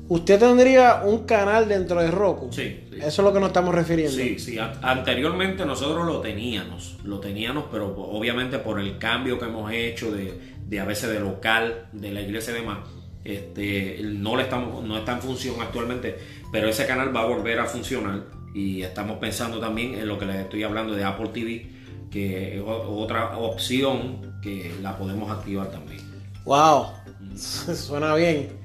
Usted 0.09 0.39
tendría 0.39 1.01
un 1.03 1.25
canal 1.25 1.67
dentro 1.67 1.99
de 1.99 2.11
Roku. 2.11 2.53
Sí, 2.53 2.81
Eso 2.97 3.07
es 3.07 3.17
lo 3.17 3.33
que 3.33 3.39
nos 3.39 3.47
estamos 3.47 3.73
refiriendo. 3.73 4.15
Sí, 4.15 4.37
sí. 4.37 4.59
Anteriormente 4.83 5.65
nosotros 5.65 6.05
lo 6.05 6.21
teníamos, 6.21 6.97
lo 7.03 7.19
teníamos, 7.19 7.65
pero 7.71 7.95
obviamente 7.95 8.59
por 8.59 8.79
el 8.79 8.99
cambio 8.99 9.39
que 9.39 9.45
hemos 9.45 9.71
hecho 9.71 10.11
de, 10.11 10.79
a 10.79 10.85
veces 10.85 11.09
de 11.09 11.19
local, 11.19 11.87
de 11.91 12.11
la 12.11 12.21
iglesia 12.21 12.51
y 12.51 12.57
demás, 12.57 12.77
este, 13.23 14.01
no, 14.03 14.35
le 14.35 14.43
estamos, 14.43 14.83
no 14.83 14.99
está 14.99 15.13
en 15.13 15.21
función 15.21 15.55
actualmente, 15.59 16.15
pero 16.51 16.67
ese 16.69 16.85
canal 16.85 17.15
va 17.15 17.21
a 17.21 17.25
volver 17.25 17.57
a 17.57 17.65
funcionar 17.65 18.25
y 18.53 18.83
estamos 18.83 19.17
pensando 19.17 19.59
también 19.59 19.95
en 19.95 20.07
lo 20.07 20.19
que 20.19 20.27
les 20.27 20.35
estoy 20.35 20.61
hablando 20.61 20.93
de 20.93 21.03
Apple 21.03 21.29
TV, 21.29 21.80
que 22.11 22.57
es 22.57 22.63
otra 22.65 23.37
opción 23.37 24.39
que 24.41 24.75
la 24.81 24.97
podemos 24.97 25.31
activar 25.31 25.71
también. 25.71 26.01
¡Wow! 26.45 26.87
Suena 27.35 28.13
bien. 28.15 28.59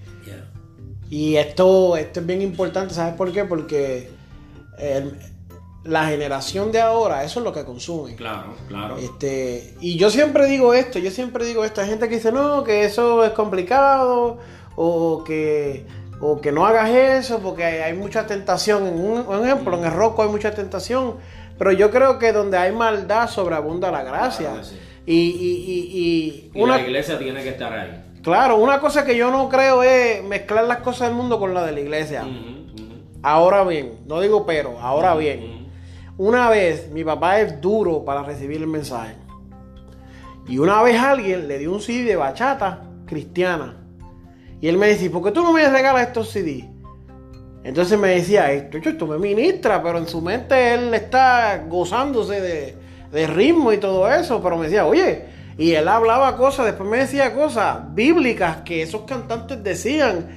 Y 1.08 1.36
esto, 1.36 1.96
esto 1.96 2.18
es 2.18 2.26
bien 2.26 2.42
importante, 2.42 2.92
¿sabes 2.92 3.14
por 3.14 3.30
qué? 3.32 3.44
Porque 3.44 4.10
la 5.84 6.06
generación 6.06 6.72
de 6.72 6.80
ahora, 6.80 7.24
eso 7.24 7.40
es 7.40 7.44
lo 7.44 7.52
que 7.52 7.64
consume. 7.64 8.16
Claro, 8.16 8.54
claro. 8.68 8.96
Este, 8.96 9.74
y 9.80 9.96
yo 9.96 10.10
siempre 10.10 10.46
digo 10.46 10.74
esto, 10.74 10.98
yo 10.98 11.10
siempre 11.10 11.46
digo 11.46 11.64
esto, 11.64 11.80
hay 11.80 11.88
gente 11.88 12.08
que 12.08 12.16
dice, 12.16 12.32
no, 12.32 12.64
que 12.64 12.84
eso 12.84 13.24
es 13.24 13.30
complicado, 13.30 14.38
o 14.74 15.24
que, 15.24 15.86
o 16.20 16.40
que 16.40 16.52
no 16.52 16.66
hagas 16.66 16.90
eso, 16.90 17.38
porque 17.38 17.64
hay, 17.64 17.94
mucha 17.94 18.26
tentación. 18.26 18.86
En 18.86 18.98
un, 18.98 19.44
ejemplo, 19.44 19.78
en 19.78 19.84
el 19.84 19.92
roco 19.92 20.22
hay 20.22 20.28
mucha 20.28 20.54
tentación, 20.54 21.16
pero 21.58 21.72
yo 21.72 21.90
creo 21.90 22.18
que 22.18 22.32
donde 22.32 22.56
hay 22.56 22.72
maldad 22.72 23.28
sobreabunda 23.28 23.90
la 23.90 24.02
gracia. 24.02 24.50
y, 25.06 25.14
y, 25.14 26.50
y, 26.54 26.60
una... 26.60 26.76
la 26.76 26.82
iglesia 26.82 27.18
tiene 27.18 27.42
que 27.42 27.50
estar 27.50 27.72
ahí. 27.72 28.02
Claro, 28.22 28.56
una 28.56 28.80
cosa 28.80 29.04
que 29.04 29.16
yo 29.16 29.30
no 29.30 29.48
creo 29.48 29.84
es 29.84 30.22
mezclar 30.24 30.64
las 30.64 30.78
cosas 30.78 31.08
del 31.08 31.16
mundo 31.16 31.38
con 31.38 31.54
la 31.54 31.64
de 31.64 31.72
la 31.72 31.80
iglesia. 31.80 32.24
Ahora 33.22 33.62
bien, 33.64 34.00
no 34.06 34.20
digo 34.20 34.44
pero, 34.44 34.80
ahora 34.80 35.14
bien. 35.14 35.68
Una 36.18 36.48
vez 36.48 36.90
mi 36.90 37.04
papá 37.04 37.40
es 37.40 37.60
duro 37.60 38.04
para 38.04 38.22
recibir 38.22 38.56
el 38.56 38.66
mensaje. 38.66 39.14
Y 40.48 40.58
una 40.58 40.82
vez 40.82 41.00
alguien 41.00 41.46
le 41.46 41.58
dio 41.58 41.72
un 41.72 41.80
CD 41.80 42.04
de 42.04 42.16
bachata 42.16 42.82
cristiana. 43.06 43.76
Y 44.60 44.68
él 44.68 44.76
me 44.76 44.88
decía, 44.88 45.10
¿por 45.10 45.22
qué 45.22 45.30
tú 45.30 45.42
no 45.42 45.52
me 45.52 45.68
regalas 45.68 46.08
estos 46.08 46.30
CD? 46.30 46.68
Entonces 47.66 47.98
me 47.98 48.10
decía, 48.10 48.52
esto, 48.52 48.78
esto 48.78 49.08
me 49.08 49.18
ministra, 49.18 49.82
pero 49.82 49.98
en 49.98 50.06
su 50.06 50.22
mente 50.22 50.74
él 50.74 50.94
está 50.94 51.64
gozándose 51.68 52.40
de, 52.40 52.76
de 53.10 53.26
ritmo 53.26 53.72
y 53.72 53.78
todo 53.78 54.08
eso. 54.08 54.40
Pero 54.40 54.56
me 54.56 54.66
decía, 54.66 54.86
oye, 54.86 55.24
y 55.58 55.72
él 55.72 55.88
hablaba 55.88 56.36
cosas, 56.36 56.66
después 56.66 56.88
me 56.88 56.98
decía 56.98 57.34
cosas 57.34 57.92
bíblicas 57.92 58.58
que 58.58 58.82
esos 58.82 59.02
cantantes 59.02 59.64
decían. 59.64 60.28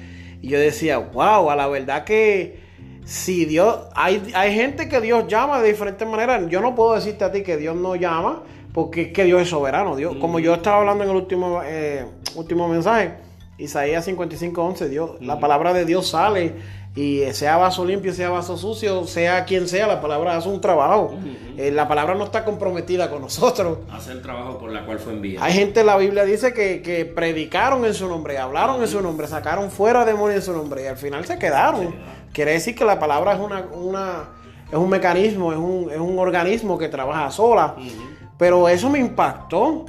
Y 0.42 0.48
yo 0.48 0.58
decía, 0.58 0.98
wow, 0.98 1.48
a 1.52 1.54
la 1.54 1.68
verdad 1.68 2.02
que 2.02 2.58
si 3.04 3.44
Dios, 3.44 3.78
hay, 3.94 4.32
hay 4.34 4.52
gente 4.52 4.88
que 4.88 5.00
Dios 5.00 5.28
llama 5.28 5.62
de 5.62 5.68
diferentes 5.68 6.08
maneras. 6.08 6.42
Yo 6.48 6.60
no 6.60 6.74
puedo 6.74 6.96
decirte 6.96 7.22
a 7.22 7.30
ti 7.30 7.44
que 7.44 7.56
Dios 7.56 7.76
no 7.76 7.94
llama, 7.94 8.42
porque 8.74 9.02
es 9.02 9.12
que 9.12 9.22
Dios 9.22 9.42
es 9.42 9.48
soberano. 9.50 9.94
Dios, 9.94 10.16
como 10.16 10.40
yo 10.40 10.54
estaba 10.54 10.78
hablando 10.78 11.04
en 11.04 11.10
el 11.10 11.16
último, 11.16 11.60
eh, 11.64 12.06
último 12.34 12.66
mensaje, 12.66 13.12
Isaías 13.56 14.04
55, 14.06 14.64
11, 14.64 14.88
Dios, 14.88 15.10
la 15.20 15.38
palabra 15.38 15.72
de 15.72 15.84
Dios 15.84 16.08
sale 16.08 16.79
y 16.94 17.22
sea 17.34 17.56
vaso 17.56 17.84
limpio, 17.84 18.12
sea 18.12 18.30
vaso 18.30 18.56
sucio, 18.56 19.06
sea 19.06 19.44
quien 19.44 19.68
sea, 19.68 19.86
la 19.86 20.00
palabra 20.00 20.36
hace 20.36 20.48
un 20.48 20.60
trabajo. 20.60 21.14
Eh, 21.56 21.70
la 21.70 21.86
palabra 21.86 22.16
no 22.16 22.24
está 22.24 22.44
comprometida 22.44 23.08
con 23.08 23.22
nosotros. 23.22 23.78
Hace 23.92 24.12
el 24.12 24.22
trabajo 24.22 24.58
por 24.58 24.72
la 24.72 24.84
cual 24.84 24.98
fue 24.98 25.12
enviada. 25.12 25.46
Hay 25.46 25.52
gente, 25.52 25.84
la 25.84 25.96
Biblia 25.96 26.24
dice 26.24 26.52
que, 26.52 27.12
predicaron 27.14 27.84
en 27.84 27.94
su 27.94 28.08
nombre, 28.08 28.38
hablaron 28.38 28.82
en 28.82 28.88
su 28.88 29.00
nombre, 29.00 29.28
sacaron 29.28 29.70
fuera 29.70 30.04
demonios 30.04 30.40
en 30.40 30.42
su 30.42 30.52
nombre 30.52 30.82
y 30.82 30.86
al 30.86 30.96
final 30.96 31.24
se 31.24 31.38
quedaron. 31.38 31.94
Quiere 32.32 32.52
decir 32.52 32.74
que 32.74 32.84
la 32.84 32.98
palabra 32.98 33.34
es 33.34 33.40
una, 33.40 33.66
una 33.72 34.28
es 34.68 34.76
un 34.76 34.88
mecanismo, 34.88 35.52
es 35.52 35.58
un, 35.58 35.90
es 35.92 35.98
un 35.98 36.18
organismo 36.18 36.76
que 36.76 36.88
trabaja 36.88 37.30
sola. 37.30 37.76
Pero 38.36 38.68
eso 38.68 38.90
me 38.90 38.98
impactó. 38.98 39.84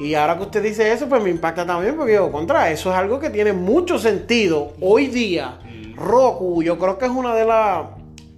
Y 0.00 0.14
ahora 0.14 0.36
que 0.36 0.44
usted 0.44 0.62
dice 0.62 0.90
eso, 0.92 1.08
pues 1.08 1.22
me 1.22 1.30
impacta 1.30 1.64
también 1.64 1.94
porque 1.94 2.12
digo, 2.12 2.32
contra, 2.32 2.70
eso 2.70 2.90
es 2.90 2.96
algo 2.96 3.20
que 3.20 3.30
tiene 3.30 3.52
mucho 3.52 3.98
sentido 3.98 4.72
hoy 4.80 5.08
día 5.08 5.58
Roku, 6.00 6.62
yo 6.62 6.78
creo 6.78 6.98
que 6.98 7.04
es 7.04 7.10
una 7.10 7.34
de 7.34 7.44
las. 7.44 7.86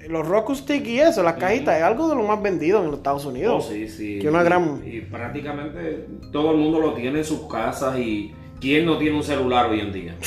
Los 0.09 0.27
Roku 0.27 0.55
Stick 0.55 0.85
y 0.85 0.99
eso, 0.99 1.23
las 1.23 1.35
cajitas, 1.35 1.77
es 1.77 1.83
algo 1.85 2.09
de 2.09 2.17
lo 2.17 2.25
más 2.25 2.43
vendido 2.43 2.81
en 2.81 2.87
los 2.87 2.97
Estados 2.97 3.25
Unidos. 3.25 3.65
Oh, 3.65 3.73
sí, 3.73 3.89
sí. 3.89 4.19
Que 4.19 4.29
una 4.29 4.43
gran... 4.43 4.83
y, 4.85 5.01
prácticamente 5.01 6.09
todo 6.33 6.51
el 6.51 6.57
mundo 6.57 6.81
lo 6.81 6.93
tiene 6.93 7.21
en 7.21 7.25
sus 7.25 7.43
casas 7.47 7.97
y 8.01 8.35
¿quién 8.61 8.85
no 8.85 8.99
tiene 8.99 9.17
un 9.17 9.23
celular 9.23 9.71
hoy 9.71 9.81
en 9.81 9.93
día? 9.93 10.17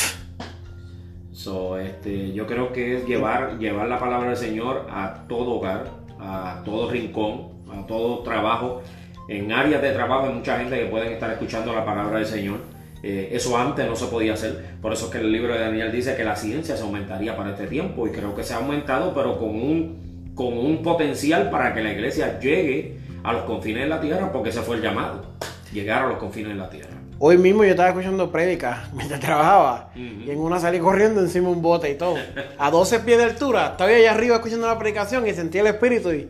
So, 1.31 1.77
este, 1.77 2.31
yo 2.31 2.47
creo 2.47 2.73
que 2.73 2.97
es 2.97 3.05
llevar, 3.05 3.59
llevar 3.59 3.87
la 3.87 3.99
palabra 3.99 4.29
del 4.29 4.37
Señor 4.37 4.87
a 4.89 5.27
todo 5.27 5.55
hogar, 5.55 5.91
a 6.19 6.63
todo 6.65 6.89
rincón, 6.89 7.49
a 7.71 7.85
todo 7.85 8.23
trabajo. 8.23 8.81
En 9.27 9.51
áreas 9.51 9.79
de 9.81 9.91
trabajo 9.91 10.27
hay 10.27 10.33
mucha 10.33 10.57
gente 10.57 10.79
que 10.79 10.85
pueden 10.85 11.11
estar 11.11 11.29
escuchando 11.29 11.71
la 11.71 11.85
palabra 11.85 12.17
del 12.17 12.25
Señor 12.25 12.74
eh, 13.07 13.29
eso 13.33 13.55
antes 13.55 13.87
no 13.87 13.95
se 13.95 14.07
podía 14.07 14.33
hacer. 14.33 14.77
Por 14.81 14.91
eso 14.91 15.05
es 15.05 15.11
que 15.11 15.19
el 15.19 15.31
libro 15.31 15.53
de 15.53 15.59
Daniel 15.59 15.91
dice 15.91 16.15
que 16.15 16.23
la 16.23 16.35
ciencia 16.35 16.75
se 16.75 16.81
aumentaría 16.81 17.37
para 17.37 17.51
este 17.51 17.67
tiempo 17.67 18.07
y 18.07 18.09
creo 18.09 18.33
que 18.33 18.43
se 18.43 18.55
ha 18.55 18.57
aumentado, 18.57 19.13
pero 19.13 19.37
con 19.37 19.49
un, 19.49 20.31
con 20.33 20.57
un 20.57 20.81
potencial 20.81 21.51
para 21.51 21.71
que 21.75 21.83
la 21.83 21.91
iglesia 21.91 22.39
llegue 22.39 22.97
a 23.23 23.31
los 23.31 23.43
confines 23.43 23.83
de 23.83 23.89
la 23.89 24.01
tierra, 24.01 24.31
porque 24.31 24.49
ese 24.49 24.61
fue 24.61 24.77
el 24.77 24.81
llamado, 24.81 25.23
llegar 25.71 26.05
a 26.05 26.07
los 26.07 26.17
confines 26.17 26.53
de 26.53 26.55
la 26.55 26.67
tierra. 26.67 26.95
Hoy 27.19 27.37
mismo 27.37 27.63
yo 27.63 27.69
estaba 27.69 27.89
escuchando 27.89 28.31
prédicas 28.31 28.91
mientras 28.95 29.19
trabajaba 29.19 29.91
y 29.93 30.27
en 30.27 30.39
una 30.39 30.59
salí 30.59 30.79
corriendo 30.79 31.21
encima 31.21 31.49
de 31.49 31.53
un 31.53 31.61
bote 31.61 31.91
y 31.91 31.95
todo. 31.95 32.15
A 32.57 32.71
12 32.71 33.01
pies 33.01 33.19
de 33.19 33.25
altura, 33.25 33.67
estaba 33.73 33.91
allá 33.91 34.13
arriba 34.13 34.37
escuchando 34.37 34.65
la 34.65 34.79
predicación 34.79 35.27
y 35.27 35.33
sentí 35.33 35.59
el 35.59 35.67
espíritu 35.67 36.11
y 36.11 36.27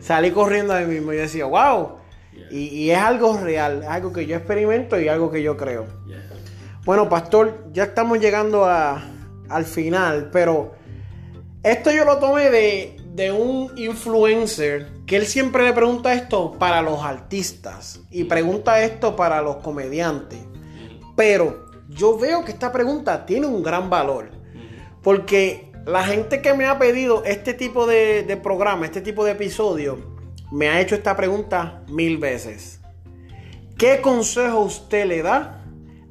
salí 0.00 0.30
corriendo 0.30 0.72
ahí 0.72 0.86
mismo 0.86 1.12
y 1.12 1.16
decía, 1.16 1.44
wow, 1.44 1.98
y, 2.58 2.90
es 2.90 2.98
algo 2.98 3.36
real, 3.38 3.82
es 3.82 3.88
algo 3.88 4.12
que 4.12 4.26
yo 4.26 4.36
experimento 4.36 5.00
y 5.00 5.08
algo 5.08 5.30
que 5.30 5.42
yo 5.42 5.56
creo. 5.56 5.86
Bueno, 6.84 7.08
pastor, 7.08 7.64
ya 7.72 7.84
estamos 7.84 8.18
llegando 8.18 8.66
al 8.66 9.64
final, 9.64 10.30
pero 10.32 10.74
esto 11.62 11.90
yo 11.90 12.04
lo 12.04 12.18
tomé 12.18 12.50
de, 12.50 12.96
de 13.14 13.32
un 13.32 13.72
influencer 13.76 14.88
que 15.06 15.16
él 15.16 15.26
siempre 15.26 15.64
le 15.64 15.72
pregunta 15.72 16.12
esto 16.14 16.52
para 16.58 16.82
los 16.82 17.02
artistas 17.02 18.00
y 18.10 18.24
pregunta 18.24 18.82
esto 18.82 19.16
para 19.16 19.42
los 19.42 19.56
comediantes. 19.56 20.38
Pero 21.16 21.66
yo 21.88 22.18
veo 22.18 22.44
que 22.44 22.52
esta 22.52 22.72
pregunta 22.72 23.26
tiene 23.26 23.46
un 23.46 23.62
gran 23.62 23.90
valor. 23.90 24.30
Porque 25.02 25.70
la 25.86 26.02
gente 26.04 26.40
que 26.40 26.54
me 26.54 26.66
ha 26.66 26.78
pedido 26.78 27.24
este 27.24 27.54
tipo 27.54 27.86
de, 27.86 28.40
programa, 28.42 28.86
este 28.86 29.00
tipo 29.00 29.24
de 29.24 29.32
episodio, 29.32 30.13
me 30.54 30.68
ha 30.68 30.80
hecho 30.80 30.94
esta 30.94 31.16
pregunta 31.16 31.82
mil 31.88 32.16
veces. 32.16 32.80
¿Qué 33.76 34.00
consejo 34.00 34.60
usted 34.60 35.04
le 35.04 35.20
da 35.20 35.64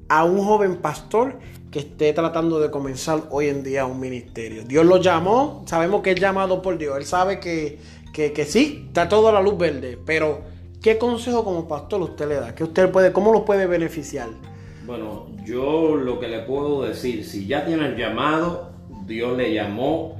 a 0.10 0.26
un 0.26 0.44
joven 0.44 0.82
pastor 0.82 1.40
que 1.72 1.80
esté 1.80 2.12
tratando 2.12 2.60
de 2.60 2.70
comenzar 2.70 3.24
hoy 3.30 3.48
en 3.48 3.64
día 3.64 3.86
un 3.86 4.02
ministerio? 4.02 4.66
Dios 4.66 4.86
lo 4.86 4.98
llamó, 4.98 5.64
sabemos 5.66 6.02
que 6.02 6.12
es 6.12 6.20
llamado 6.20 6.62
por 6.62 6.78
Dios, 6.78 6.98
él 6.98 7.06
sabe 7.06 7.40
que, 7.40 7.80
que, 8.12 8.46
sí, 8.46 8.84
está 8.88 9.08
todo 9.08 9.30
a 9.30 9.32
la 9.32 9.42
luz 9.42 9.58
verde, 9.58 9.98
pero 10.06 10.42
¿qué 10.82 10.98
consejo 10.98 11.46
como 11.46 11.66
pastor 11.66 12.02
usted 12.02 12.28
le 12.28 12.36
da? 12.36 12.54
¿Qué 12.54 12.66
usted 12.66 12.92
puede, 12.92 13.14
¿Cómo 13.14 13.32
lo 13.32 13.46
puede 13.46 13.66
beneficiar? 13.66 14.28
Bueno, 14.86 15.28
yo 15.46 15.96
lo 15.96 16.20
que 16.20 16.28
le 16.28 16.40
puedo 16.40 16.84
decir, 16.84 17.24
si 17.24 17.48
ya 17.48 17.66
tiene 17.66 17.86
el 17.86 17.96
llamado, 17.96 18.74
Dios 19.08 19.38
le 19.38 19.54
llamó, 19.54 20.18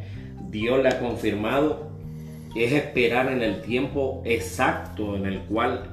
Dios 0.50 0.82
le 0.82 0.88
ha 0.88 1.00
confirmado, 1.02 1.93
es 2.56 2.72
esperar 2.72 3.32
en 3.32 3.42
el 3.42 3.62
tiempo 3.62 4.22
exacto 4.26 5.16
en 5.16 5.26
el 5.26 5.40
cual 5.42 5.90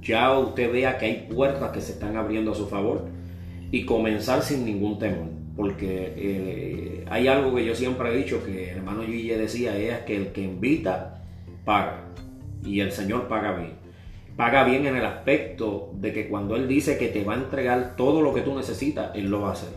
ya 0.00 0.38
usted 0.38 0.72
vea 0.72 0.98
que 0.98 1.06
hay 1.06 1.28
puertas 1.32 1.72
que 1.72 1.80
se 1.80 1.92
están 1.92 2.16
abriendo 2.16 2.52
a 2.52 2.54
su 2.54 2.66
favor 2.66 3.06
y 3.70 3.84
comenzar 3.84 4.42
sin 4.42 4.64
ningún 4.64 4.98
temor. 4.98 5.28
Porque 5.56 6.12
eh, 6.16 7.04
hay 7.08 7.28
algo 7.28 7.54
que 7.54 7.64
yo 7.64 7.74
siempre 7.74 8.12
he 8.12 8.16
dicho, 8.16 8.44
que 8.44 8.70
el 8.72 8.78
hermano 8.78 9.02
Gille 9.02 9.36
decía, 9.36 9.76
es 9.76 10.00
que 10.00 10.16
el 10.16 10.32
que 10.32 10.42
invita, 10.42 11.22
paga. 11.64 12.00
Y 12.64 12.80
el 12.80 12.90
Señor 12.92 13.28
paga 13.28 13.52
bien 13.52 13.84
paga 14.36 14.64
bien 14.64 14.86
en 14.86 14.96
el 14.96 15.04
aspecto 15.04 15.90
de 15.94 16.12
que 16.12 16.28
cuando 16.28 16.56
Él 16.56 16.66
dice 16.66 16.98
que 16.98 17.08
te 17.08 17.24
va 17.24 17.34
a 17.34 17.36
entregar 17.36 17.94
todo 17.96 18.20
lo 18.20 18.34
que 18.34 18.40
tú 18.40 18.54
necesitas, 18.56 19.14
Él 19.14 19.30
lo 19.30 19.42
va 19.42 19.50
a 19.50 19.52
hacer. 19.52 19.70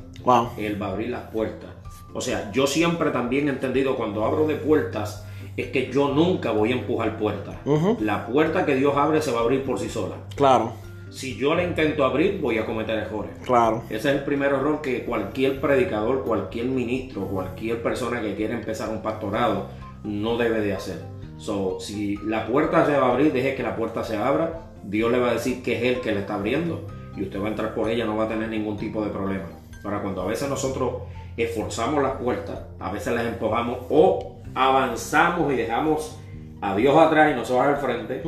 Él 0.57 0.81
va 0.81 0.87
a 0.87 0.91
abrir 0.91 1.09
las 1.09 1.29
puertas. 1.29 1.69
O 2.13 2.21
sea, 2.21 2.51
yo 2.51 2.65
siempre 2.65 3.11
también 3.11 3.47
he 3.47 3.51
entendido 3.51 3.95
cuando 3.95 4.25
abro 4.25 4.47
de 4.47 4.55
puertas 4.55 5.26
es 5.57 5.67
que 5.67 5.91
yo 5.91 6.09
nunca 6.09 6.51
voy 6.51 6.71
a 6.71 6.75
empujar 6.75 7.17
puertas. 7.17 7.55
La 7.99 8.27
puerta 8.27 8.65
que 8.65 8.75
Dios 8.75 8.95
abre 8.95 9.21
se 9.21 9.31
va 9.31 9.39
a 9.39 9.43
abrir 9.43 9.63
por 9.63 9.79
sí 9.79 9.89
sola. 9.89 10.15
Claro. 10.35 10.73
Si 11.09 11.35
yo 11.35 11.55
la 11.55 11.63
intento 11.63 12.05
abrir, 12.05 12.39
voy 12.39 12.57
a 12.57 12.65
cometer 12.65 12.97
errores. 12.97 13.31
Claro. 13.43 13.83
Ese 13.89 14.09
es 14.09 14.15
el 14.17 14.23
primer 14.23 14.53
error 14.53 14.81
que 14.81 15.03
cualquier 15.03 15.59
predicador, 15.59 16.23
cualquier 16.23 16.67
ministro, 16.67 17.27
cualquier 17.27 17.81
persona 17.81 18.21
que 18.21 18.35
quiera 18.35 18.53
empezar 18.53 18.89
un 18.89 19.01
pastorado 19.01 19.67
no 20.03 20.37
debe 20.37 20.61
de 20.61 20.73
hacer 20.73 21.17
So, 21.37 21.79
si 21.79 22.17
la 22.17 22.47
puerta 22.47 22.85
se 22.85 22.97
va 22.97 23.07
a 23.07 23.11
abrir, 23.11 23.31
deje 23.31 23.55
que 23.55 23.63
la 23.63 23.75
puerta 23.75 24.03
se 24.03 24.17
abra. 24.17 24.61
Dios 24.83 25.11
le 25.11 25.19
va 25.19 25.29
a 25.29 25.33
decir 25.33 25.61
que 25.61 25.77
es 25.77 25.83
Él 25.83 26.01
que 26.01 26.11
le 26.11 26.21
está 26.21 26.35
abriendo 26.35 26.87
y 27.15 27.23
usted 27.23 27.39
va 27.41 27.45
a 27.45 27.49
entrar 27.49 27.73
por 27.73 27.89
ella, 27.89 28.05
no 28.05 28.15
va 28.15 28.25
a 28.25 28.27
tener 28.27 28.49
ningún 28.49 28.77
tipo 28.77 29.03
de 29.03 29.11
problema. 29.11 29.45
Para 29.83 30.01
cuando 30.01 30.21
a 30.21 30.25
veces 30.25 30.49
nosotros 30.49 31.03
esforzamos 31.43 32.01
las 32.01 32.13
puertas, 32.13 32.59
a 32.79 32.91
veces 32.91 33.13
las 33.13 33.25
empujamos 33.25 33.79
o 33.89 34.37
avanzamos 34.55 35.53
y 35.53 35.55
dejamos 35.55 36.17
a 36.61 36.75
Dios 36.75 36.97
atrás 36.97 37.31
y 37.31 37.35
nosotros 37.35 37.67
al 37.67 37.77
frente, 37.77 38.23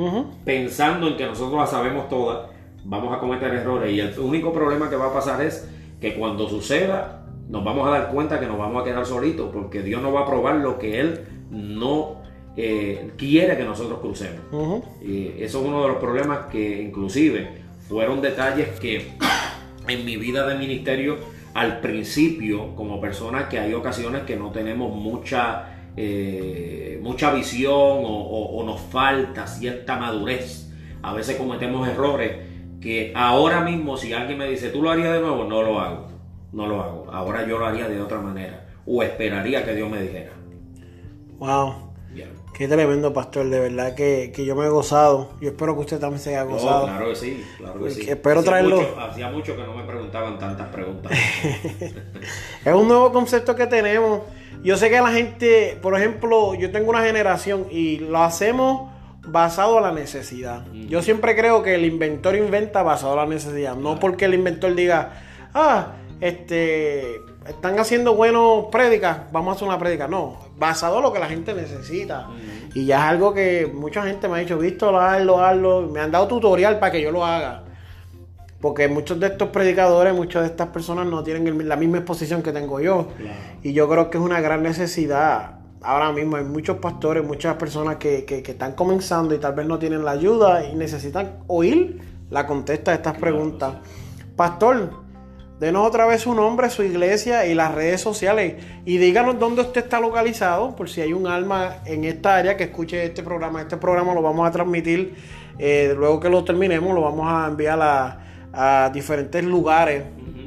pensando 0.45 1.07
en 1.07 1.17
que 1.17 1.25
nosotros 1.25 1.59
la 1.59 1.65
sabemos 1.65 2.07
todas, 2.09 2.49
vamos 2.83 3.15
a 3.15 3.19
cometer 3.19 3.53
errores. 3.53 3.91
Y 3.91 3.99
el 3.99 4.17
único 4.19 4.53
problema 4.53 4.89
que 4.89 4.95
va 4.95 5.07
a 5.07 5.13
pasar 5.13 5.41
es 5.41 5.67
que 5.99 6.15
cuando 6.15 6.47
suceda, 6.47 7.25
nos 7.49 7.63
vamos 7.63 7.87
a 7.87 7.91
dar 7.91 8.11
cuenta 8.11 8.39
que 8.39 8.45
nos 8.45 8.59
vamos 8.59 8.81
a 8.81 8.85
quedar 8.85 9.05
solitos, 9.05 9.49
porque 9.51 9.81
Dios 9.81 10.01
no 10.01 10.13
va 10.13 10.21
a 10.21 10.25
probar 10.25 10.57
lo 10.57 10.77
que 10.77 10.99
Él 10.99 11.25
no 11.49 12.21
eh, 12.55 13.11
quiere 13.17 13.57
que 13.57 13.63
nosotros 13.63 13.99
crucemos. 13.99 14.83
Y 15.01 15.41
eso 15.41 15.59
es 15.59 15.65
uno 15.65 15.81
de 15.81 15.87
los 15.87 15.97
problemas 15.97 16.45
que 16.51 16.81
inclusive 16.81 17.63
fueron 17.87 18.21
detalles 18.21 18.79
que 18.79 19.13
en 19.87 20.05
mi 20.05 20.17
vida 20.17 20.45
de 20.45 20.55
ministerio 20.55 21.17
al 21.53 21.79
principio 21.79 22.75
como 22.75 23.01
persona 23.01 23.49
que 23.49 23.59
hay 23.59 23.73
ocasiones 23.73 24.23
que 24.23 24.35
no 24.35 24.51
tenemos 24.51 24.95
mucha 24.95 25.75
eh, 25.97 26.99
mucha 27.01 27.31
visión 27.31 27.73
o, 27.73 28.63
nos 28.65 28.79
falta 28.81 29.47
cierta 29.47 29.97
madurez. 29.97 30.71
A 31.01 31.13
veces 31.13 31.37
cometemos 31.37 31.87
errores 31.87 32.47
que 32.79 33.11
ahora 33.15 33.61
mismo 33.61 33.97
si 33.97 34.13
alguien 34.13 34.37
me 34.37 34.47
dice 34.47 34.69
tú 34.69 34.81
lo 34.81 34.91
harías 34.91 35.13
de 35.13 35.19
nuevo 35.19 35.43
no 35.43 35.61
lo 35.61 35.79
hago 35.79 36.07
no 36.51 36.67
lo 36.67 36.81
hago. 36.81 37.07
Ahora 37.11 37.47
yo 37.47 37.57
lo 37.57 37.65
haría 37.65 37.87
de 37.87 38.01
otra 38.01 38.19
manera 38.19 38.67
o 38.85 39.03
esperaría 39.03 39.65
que 39.65 39.75
Dios 39.75 39.89
me 39.89 40.01
dijera. 40.01 40.31
Wow 41.37 41.88
Qué 42.59 42.67
tremendo, 42.67 43.13
pastor. 43.13 43.47
De 43.47 43.57
verdad 43.57 43.95
que, 43.95 44.33
yo 44.35 44.53
me 44.53 44.65
he 44.65 44.69
gozado. 44.69 45.29
Yo 45.39 45.51
espero 45.51 45.75
que 45.75 45.79
usted 45.79 45.97
también 45.97 46.19
se 46.19 46.31
haya 46.31 46.43
gozado. 46.43 46.87
claro 46.87 47.07
que 47.07 47.15
sí, 47.15 47.45
claro 47.57 47.81
que 47.81 47.89
sí. 47.89 48.09
Espero 48.09 48.43
traerlo. 48.43 48.81
hacía 48.99 49.31
mucho 49.31 49.55
que 49.55 49.63
no 49.63 49.73
me 49.73 49.83
preguntaban 49.83 50.37
tantas 50.37 50.67
preguntas. 50.67 51.09
es 52.65 52.73
un 52.73 52.89
nuevo 52.89 53.13
concepto 53.13 53.55
que 53.55 53.65
tenemos. 53.65 54.23
Yo 54.61 54.75
sé 54.75 54.89
que 54.89 54.99
la 54.99 55.07
gente, 55.07 55.79
por 55.81 55.95
ejemplo, 55.97 56.53
yo 56.53 56.69
tengo 56.69 56.89
una 56.89 57.01
generación 57.01 57.67
y 57.71 57.99
lo 57.99 58.21
hacemos 58.21 58.91
basado 59.25 59.77
a 59.77 59.81
la 59.81 59.93
necesidad. 59.93 60.65
Yo 60.73 61.01
siempre 61.01 61.37
creo 61.37 61.63
que 61.63 61.75
el 61.75 61.85
inventor 61.85 62.35
inventa 62.35 62.83
basado 62.83 63.13
a 63.13 63.23
la 63.23 63.25
necesidad. 63.25 63.77
No 63.77 64.01
porque 64.01 64.25
el 64.25 64.33
inventor 64.33 64.75
diga, 64.75 65.13
ah, 65.53 65.93
este, 66.19 67.21
están 67.47 67.79
haciendo 67.79 68.15
buenos 68.15 68.65
prédicas, 68.65 69.31
vamos 69.31 69.53
a 69.53 69.55
hacer 69.55 69.67
una 69.69 69.79
prédica. 69.79 70.09
No, 70.09 70.48
basado 70.59 70.97
en 70.97 71.03
lo 71.03 71.13
que 71.13 71.19
la 71.19 71.27
gente 71.27 71.53
necesita. 71.53 72.27
Y 72.73 72.85
ya 72.85 72.97
es 72.97 73.03
algo 73.03 73.33
que 73.33 73.71
mucha 73.73 74.03
gente 74.03 74.27
me 74.27 74.35
ha 74.35 74.39
dicho, 74.39 74.57
visto, 74.57 74.99
hazlo, 74.99 75.41
hazlo. 75.41 75.89
Me 75.89 76.01
han 76.01 76.11
dado 76.11 76.27
tutorial 76.27 76.79
para 76.79 76.91
que 76.91 77.01
yo 77.01 77.11
lo 77.11 77.25
haga. 77.25 77.63
Porque 78.61 78.89
muchos 78.89 79.19
de 79.19 79.27
estos 79.27 79.49
predicadores, 79.49 80.13
muchas 80.13 80.41
de 80.41 80.49
estas 80.49 80.67
personas 80.67 81.07
no 81.07 81.23
tienen 81.23 81.67
la 81.67 81.77
misma 81.77 81.99
exposición 81.99 82.43
que 82.43 82.51
tengo 82.51 82.81
yo. 82.81 83.07
Y 83.63 83.71
yo 83.71 83.87
creo 83.89 84.09
que 84.09 84.17
es 84.17 84.23
una 84.23 84.41
gran 84.41 84.61
necesidad. 84.61 85.59
Ahora 85.81 86.11
mismo 86.11 86.35
hay 86.35 86.43
muchos 86.43 86.77
pastores, 86.77 87.25
muchas 87.25 87.55
personas 87.55 87.95
que, 87.95 88.25
que, 88.25 88.43
están 88.45 88.73
comenzando 88.73 89.33
y 89.33 89.37
tal 89.37 89.53
vez 89.53 89.65
no 89.65 89.79
tienen 89.79 90.03
la 90.03 90.11
ayuda 90.11 90.65
y 90.65 90.75
necesitan 90.75 91.37
oír 91.47 92.01
la 92.29 92.45
contesta 92.45 92.91
de 92.91 92.97
estas 92.97 93.17
preguntas. 93.17 93.75
Pastor, 94.35 94.91
Denos 95.59 95.85
otra 95.85 96.05
vez 96.05 96.21
su 96.21 96.33
nombre, 96.33 96.69
su 96.69 96.83
iglesia 96.83 97.45
y 97.45 97.53
las 97.53 97.75
redes 97.75 97.99
sociales. 97.99 98.55
Y 98.85 98.97
díganos 98.97 99.37
dónde 99.39 99.61
usted 99.61 99.83
está 99.83 99.99
localizado, 99.99 100.73
por 100.73 100.89
si 100.89 101.01
hay 101.01 101.11
un 101.11 101.27
alma 101.27 101.79
en 101.85 102.05
esta 102.05 102.37
área 102.37 102.55
que 102.55 102.63
escuche 102.63 103.03
este 103.03 103.23
programa. 103.23 103.61
Este 103.61 103.75
programa 103.75 104.13
lo 104.13 104.21
vamos 104.21 104.47
a 104.47 104.51
transmitir, 104.51 105.15
eh, 105.57 105.93
luego 105.97 106.21
que 106.21 106.29
lo 106.29 106.45
terminemos, 106.45 106.95
lo 106.95 107.01
vamos 107.01 107.27
a 107.27 107.47
enviar 107.47 107.79
a, 107.81 108.89
diferentes 108.93 109.43
lugares. 109.43 110.03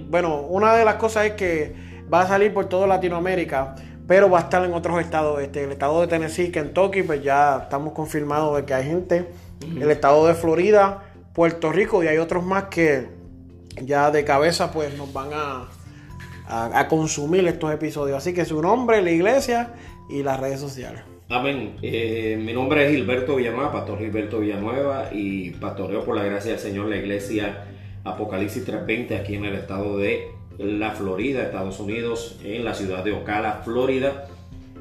Bueno, 0.09 0.41
una 0.41 0.75
de 0.75 0.85
las 0.85 0.95
cosas 0.95 1.27
es 1.27 1.33
que 1.33 1.75
va 2.13 2.23
a 2.23 2.27
salir 2.27 2.53
por 2.53 2.65
toda 2.65 2.87
Latinoamérica, 2.87 3.75
pero 4.07 4.31
va 4.31 4.39
a 4.39 4.43
estar 4.43 4.65
en 4.65 4.73
otros 4.73 4.99
estados. 4.99 5.41
Este, 5.43 5.65
el 5.65 5.73
estado 5.73 6.01
de 6.01 6.07
Tennessee, 6.09 6.51
Kentucky, 6.51 7.03
pues 7.03 7.23
ya 7.23 7.61
estamos 7.65 7.93
confirmados 7.93 8.57
de 8.57 8.65
que 8.65 8.75
hay 8.75 8.87
gente. 8.87 9.29
El 9.61 9.91
estado 9.91 10.27
de 10.27 10.35
Florida, 10.35 11.03
Puerto 11.35 11.71
Rico 11.71 12.03
y 12.03 12.09
hay 12.09 12.19
otros 12.19 12.43
más 12.45 12.65
que 12.65 13.22
ya 13.81 14.11
de 14.11 14.25
cabeza 14.25 14.73
pues 14.73 14.97
nos 14.97 15.13
van 15.13 15.31
a, 15.33 15.69
a, 16.49 16.89
consumir 16.89 17.47
estos 17.47 17.73
episodios. 17.73 18.19
Así 18.19 18.35
que 18.35 18.45
su 18.45 18.61
nombre, 18.61 19.03
la 19.03 19.11
iglesia 19.11 19.75
y 20.11 20.23
las 20.23 20.39
redes 20.41 20.61
sociales. 20.61 21.03
Amén. 21.29 21.77
Eh, 21.83 22.39
mi 22.43 22.53
nombre 22.53 22.85
es 22.85 22.91
Gilberto 22.91 23.37
Villanueva, 23.37 23.73
pastor 23.73 23.99
Gilberto 23.99 24.41
Villanueva 24.41 25.09
y 25.13 25.51
pastoreo 25.51 26.05
por 26.05 26.17
la 26.17 26.25
gracia 26.25 26.53
del 26.53 26.61
Señor 26.61 26.87
la 26.87 26.97
iglesia 26.97 27.65
Apocalipsis 28.05 28.65
320 28.65 29.17
aquí 29.17 29.37
en 29.37 29.45
el 29.47 29.55
estado 29.55 29.97
de 29.97 30.27
la 30.59 30.91
Florida, 30.91 31.43
Estados 31.43 31.81
Unidos, 31.81 32.39
en 32.45 32.65
la 32.65 32.75
ciudad 32.75 33.03
de 33.05 33.13
Ocala, 33.13 33.63
Florida. 33.65 34.27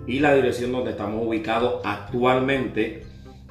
Y 0.07 0.19
la 0.19 0.33
dirección 0.33 0.71
donde 0.71 0.91
estamos 0.91 1.25
ubicados 1.25 1.81
actualmente 1.85 3.03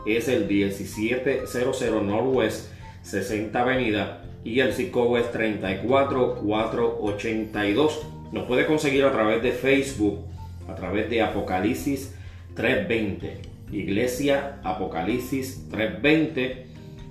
es 0.05 0.29
el 0.29 0.47
1700 0.47 2.03
Northwest 2.03 2.71
60 3.03 3.59
Avenida 3.61 4.20
y 4.45 4.61
el 4.61 4.73
psicólogo 4.73 5.19
es 5.19 5.33
34482. 5.33 8.07
Nos 8.33 8.45
puede 8.45 8.65
conseguir 8.67 9.05
a 9.05 9.11
través 9.13 9.43
de 9.43 9.53
Facebook, 9.53 10.21
a 10.69 10.75
través 10.75 11.09
de 11.11 11.21
Apocalipsis 11.23 12.15
320, 12.55 13.39
Iglesia 13.73 14.61
Apocalipsis 14.63 15.69
320 15.71 16.67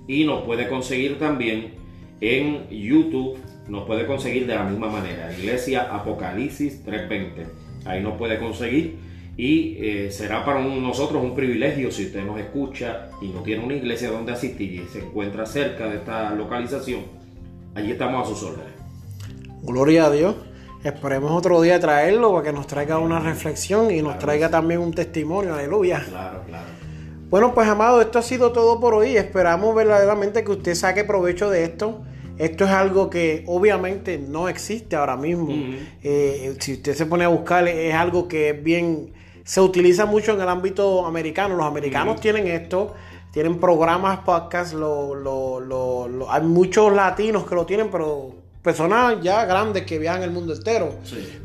y 0.08 0.24
nos 0.24 0.42
puede 0.42 0.68
conseguir 0.68 1.18
también 1.18 1.74
en 2.20 2.68
YouTube, 2.68 3.38
nos 3.68 3.86
puede 3.86 4.06
conseguir 4.06 4.46
de 4.46 4.54
la 4.54 4.64
misma 4.64 4.88
manera, 4.88 5.32
Iglesia 5.38 5.94
Apocalipsis 5.94 6.84
320. 6.84 7.46
Ahí 7.86 8.02
nos 8.02 8.18
puede 8.18 8.38
conseguir 8.38 8.96
y 9.36 9.76
eh, 9.78 10.10
será 10.10 10.44
para 10.44 10.60
nosotros 10.60 11.22
un 11.22 11.34
privilegio 11.34 11.90
si 11.90 12.06
usted 12.06 12.24
nos 12.24 12.38
escucha 12.38 13.08
y 13.22 13.28
no 13.28 13.42
tiene 13.42 13.64
una 13.64 13.74
iglesia 13.74 14.10
donde 14.10 14.32
asistir 14.32 14.74
y 14.74 14.84
se 14.92 14.98
encuentra 14.98 15.46
cerca 15.46 15.88
de 15.88 15.96
esta 15.96 16.34
localización 16.34 17.19
allí 17.74 17.92
estamos 17.92 18.26
a 18.26 18.30
sus 18.30 18.42
órdenes. 18.42 18.72
Gloria 19.62 20.06
a 20.06 20.10
Dios. 20.10 20.34
Esperemos 20.82 21.30
otro 21.32 21.60
día 21.60 21.78
traerlo 21.78 22.32
para 22.32 22.44
que 22.44 22.52
nos 22.52 22.66
traiga 22.66 22.98
una 22.98 23.20
reflexión 23.20 23.90
y 23.90 24.00
nos 24.00 24.18
traiga 24.18 24.48
también 24.48 24.80
un 24.80 24.92
testimonio. 24.92 25.54
Aleluya. 25.54 26.02
Claro, 26.08 26.42
claro. 26.46 26.64
Bueno, 27.28 27.54
pues 27.54 27.68
amado, 27.68 28.00
esto 28.00 28.18
ha 28.18 28.22
sido 28.22 28.50
todo 28.50 28.80
por 28.80 28.94
hoy. 28.94 29.16
Esperamos 29.16 29.74
verdaderamente 29.74 30.42
que 30.42 30.50
usted 30.50 30.74
saque 30.74 31.04
provecho 31.04 31.50
de 31.50 31.64
esto. 31.64 32.02
Esto 32.38 32.64
es 32.64 32.70
algo 32.70 33.10
que 33.10 33.44
obviamente 33.46 34.18
no 34.18 34.48
existe 34.48 34.96
ahora 34.96 35.16
mismo. 35.16 35.50
Eh, 36.02 36.56
si 36.58 36.72
usted 36.72 36.94
se 36.94 37.04
pone 37.04 37.24
a 37.24 37.28
buscar, 37.28 37.68
es 37.68 37.94
algo 37.94 38.26
que 38.26 38.50
es 38.50 38.64
bien, 38.64 39.12
se 39.44 39.60
utiliza 39.60 40.06
mucho 40.06 40.32
en 40.32 40.40
el 40.40 40.48
ámbito 40.48 41.04
americano. 41.04 41.54
Los 41.54 41.66
americanos 41.66 42.18
tienen 42.20 42.46
esto, 42.46 42.94
tienen 43.30 43.60
programas, 43.60 44.20
podcasts, 44.20 44.74
lo, 44.74 45.14
lo, 45.14 45.60
lo, 45.60 46.30
hay 46.30 46.42
muchos 46.42 46.92
latinos 46.92 47.44
que 47.44 47.54
lo 47.54 47.64
tienen, 47.64 47.90
pero 47.90 48.34
personas 48.62 49.22
ya 49.22 49.44
grandes 49.46 49.84
que 49.84 49.98
viajan 49.98 50.22
el 50.22 50.30
mundo 50.30 50.52
entero. 50.52 50.94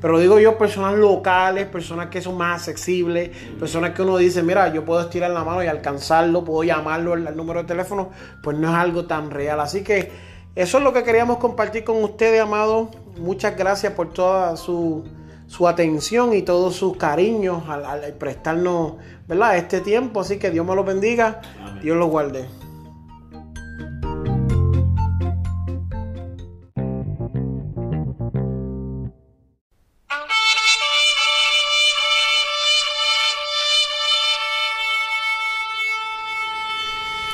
Pero 0.01 0.19
digo 0.19 0.39
yo, 0.39 0.57
personas 0.57 0.95
locales, 0.95 1.67
personas 1.67 2.07
que 2.07 2.21
son 2.21 2.37
más 2.37 2.67
accesibles, 2.67 3.29
personas 3.59 3.91
que 3.91 4.01
uno 4.01 4.17
dice, 4.17 4.43
mira, 4.43 4.73
yo 4.73 4.83
puedo 4.83 5.01
estirar 5.01 5.31
la 5.31 5.43
mano 5.43 5.63
y 5.63 5.67
alcanzarlo, 5.67 6.43
puedo 6.43 6.63
llamarlo 6.63 7.13
al, 7.13 7.35
número 7.37 7.61
de 7.61 7.67
teléfono, 7.67 8.09
pues 8.41 8.57
no 8.57 8.69
es 8.69 8.75
algo 8.75 9.05
tan 9.05 9.31
real. 9.31 9.59
Así 9.59 9.83
que 9.83 10.11
eso 10.55 10.77
es 10.77 10.83
lo 10.83 10.91
que 10.91 11.03
queríamos 11.03 11.37
compartir 11.37 11.83
con 11.83 12.03
ustedes, 12.03 12.41
amados. 12.41 12.89
Muchas 13.17 13.55
gracias 13.55 13.93
por 13.93 14.11
toda 14.11 14.57
su, 14.57 15.03
su 15.47 15.67
atención 15.67 16.34
y 16.34 16.41
todos 16.41 16.75
sus 16.75 16.97
cariños 16.97 17.63
al, 17.69 18.13
prestarnos 18.13 18.93
¿verdad? 19.27 19.58
este 19.58 19.81
tiempo. 19.81 20.21
Así 20.21 20.38
que 20.38 20.51
Dios 20.51 20.65
me 20.65 20.75
lo 20.75 20.84
bendiga, 20.84 21.41
Dios 21.81 21.97
lo 21.97 22.08
guarde. 22.08 22.45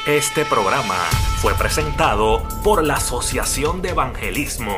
Este 0.08 0.43
programa 0.45 0.97
fue 1.38 1.54
presentado 1.54 2.43
por 2.63 2.84
la 2.84 2.95
Asociación 2.95 3.82
de 3.82 3.89
Evangelismo. 3.89 4.78